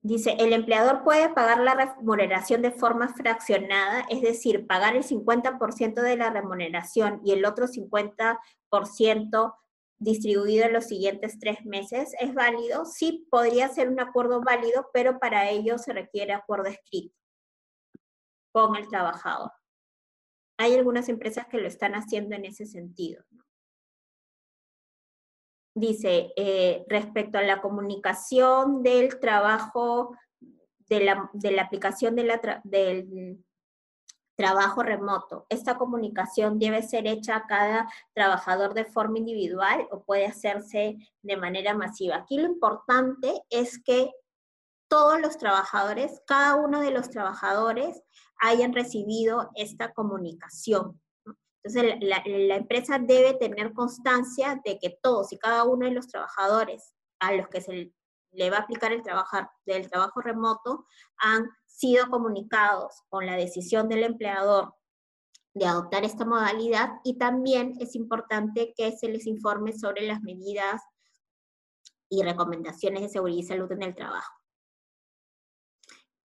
[0.03, 6.03] Dice, el empleador puede pagar la remuneración de forma fraccionada, es decir, pagar el 50%
[6.03, 9.55] de la remuneración y el otro 50%
[9.97, 12.13] distribuido en los siguientes tres meses.
[12.19, 12.85] ¿Es válido?
[12.85, 17.20] Sí, podría ser un acuerdo válido, pero para ello se requiere acuerdo escrito
[18.51, 19.51] con el trabajador.
[20.57, 23.23] Hay algunas empresas que lo están haciendo en ese sentido.
[25.73, 30.15] Dice, eh, respecto a la comunicación del trabajo,
[30.89, 33.43] de la, aplicación de la del
[34.35, 40.25] trabajo remoto, ¿esta comunicación debe ser hecha a cada trabajador de forma individual o puede
[40.25, 42.17] hacerse de manera masiva?
[42.17, 44.11] Aquí lo importante es que
[44.89, 48.03] todos los trabajadores, cada uno de los trabajadores
[48.41, 50.99] hayan recibido esta comunicación.
[51.63, 56.93] Entonces, la, empresa debe tener constancia de que todos y cada uno de los trabajadores
[57.19, 57.93] a los que se
[58.31, 60.85] le va a aplicar el trabajar, del trabajo remoto
[61.17, 64.73] han sido comunicados con la decisión del empleador
[65.53, 70.81] de adoptar esta modalidad y también es importante que se les informe sobre las medidas
[72.09, 74.40] y recomendaciones de seguridad y salud en el trabajo.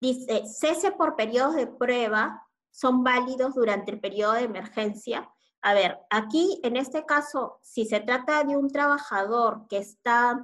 [0.01, 5.31] Dice, cese por periodos de prueba son válidos durante el periodo de emergencia.
[5.63, 10.41] A ver, aquí en este caso, si se trata de un trabajador que está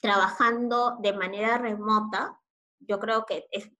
[0.00, 2.40] trabajando de manera remota,
[2.80, 3.70] yo creo que es,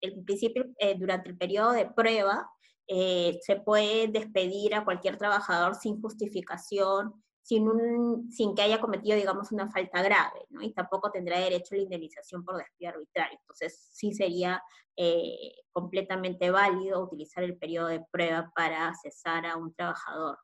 [0.00, 2.50] en principio, eh, durante el periodo de prueba,
[2.86, 9.70] eh, se puede despedir a cualquier trabajador sin justificación, sin, que haya cometido, digamos, una
[9.70, 10.62] falta grave, ¿no?
[10.62, 13.38] Y tampoco tendrá derecho a la indemnización por despido arbitrario.
[13.40, 14.62] Entonces, sí sería
[14.96, 20.38] eh, completamente válido utilizar el periodo de prueba para cesar a un trabajador.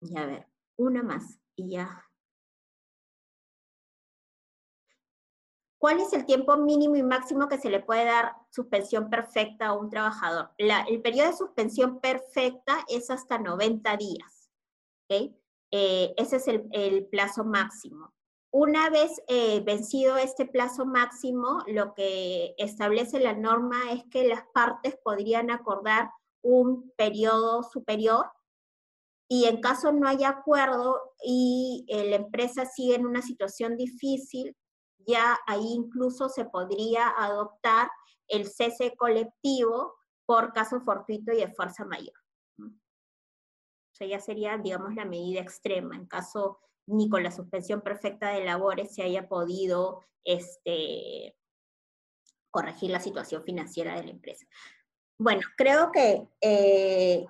[0.00, 0.46] Y a ver,
[0.76, 2.08] una más y ya
[5.78, 9.72] ¿Cuál es el tiempo mínimo y máximo que se le puede dar suspensión perfecta a
[9.74, 10.50] un trabajador?
[10.58, 14.50] el periodo de suspensión perfecta es hasta 90 días.
[15.04, 15.36] ¿okay?
[15.70, 18.12] Eh, ese es el, plazo máximo.
[18.50, 24.42] Una vez eh, vencido este plazo máximo, lo que establece la norma es que las
[24.54, 26.10] partes podrían acordar
[26.42, 28.30] un periodo superior
[29.28, 34.56] y en caso no haya acuerdo y eh, la empresa sigue en una situación difícil,
[35.06, 37.90] ya ahí incluso se podría adoptar
[38.28, 39.94] el cese colectivo
[40.26, 42.14] por caso fortuito y de fuerza mayor.
[42.58, 48.30] O sea, ya sería, digamos, la medida extrema, en caso ni con la suspensión perfecta
[48.30, 51.36] de labores se haya podido este,
[52.50, 54.46] corregir la situación financiera de la empresa.
[55.18, 57.26] Bueno, creo que eh,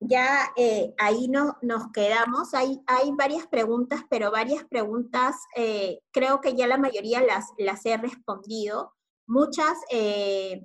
[0.00, 2.54] ya eh, ahí no, nos quedamos.
[2.54, 7.84] Hay, hay varias preguntas, pero varias preguntas eh, creo que ya la mayoría las, las
[7.86, 8.94] he respondido.
[9.26, 10.64] Muchas eh,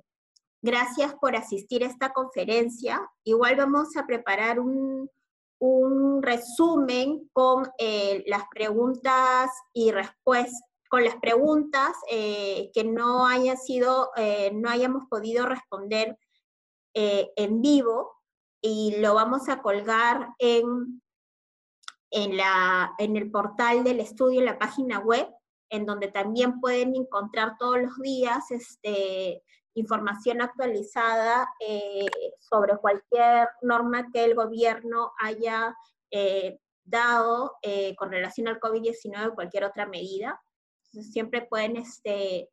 [0.62, 3.00] gracias por asistir a esta conferencia.
[3.24, 5.08] Igual vamos a preparar un,
[6.22, 7.68] resumen con
[8.26, 10.58] las preguntas y respuestas
[10.88, 14.10] con las preguntas que no haya sido,
[14.54, 16.16] no hayamos podido responder
[16.94, 18.20] en vivo,
[18.60, 21.02] y lo vamos a colgar en,
[22.10, 25.28] en, la, en el portal del estudio, en la página web,
[25.70, 29.42] en donde también pueden encontrar todos los días este,
[29.74, 32.06] información actualizada eh,
[32.38, 35.74] sobre cualquier norma que el gobierno haya
[36.10, 40.40] eh, dado eh, con relación al COVID-19 o cualquier otra medida.
[40.90, 42.50] siempre pueden este,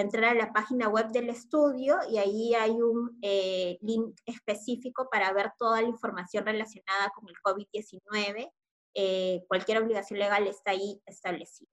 [0.00, 5.32] entrar a la página web del estudio y ahí hay un eh, link específico para
[5.32, 8.52] ver toda la información relacionada con el COVID-19.
[8.94, 11.70] Eh, cualquier obligación legal está ahí establecida.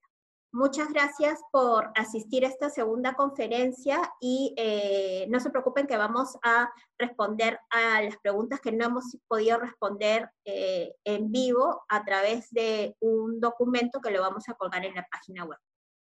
[0.55, 6.37] Muchas gracias por asistir a esta segunda conferencia y eh, no se preocupen que vamos
[6.43, 12.95] a responder a las preguntas que no hemos podido responder en vivo a través de
[13.01, 15.59] un documento que lo vamos a colgar en la página web.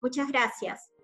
[0.01, 0.96] Muchas gracias.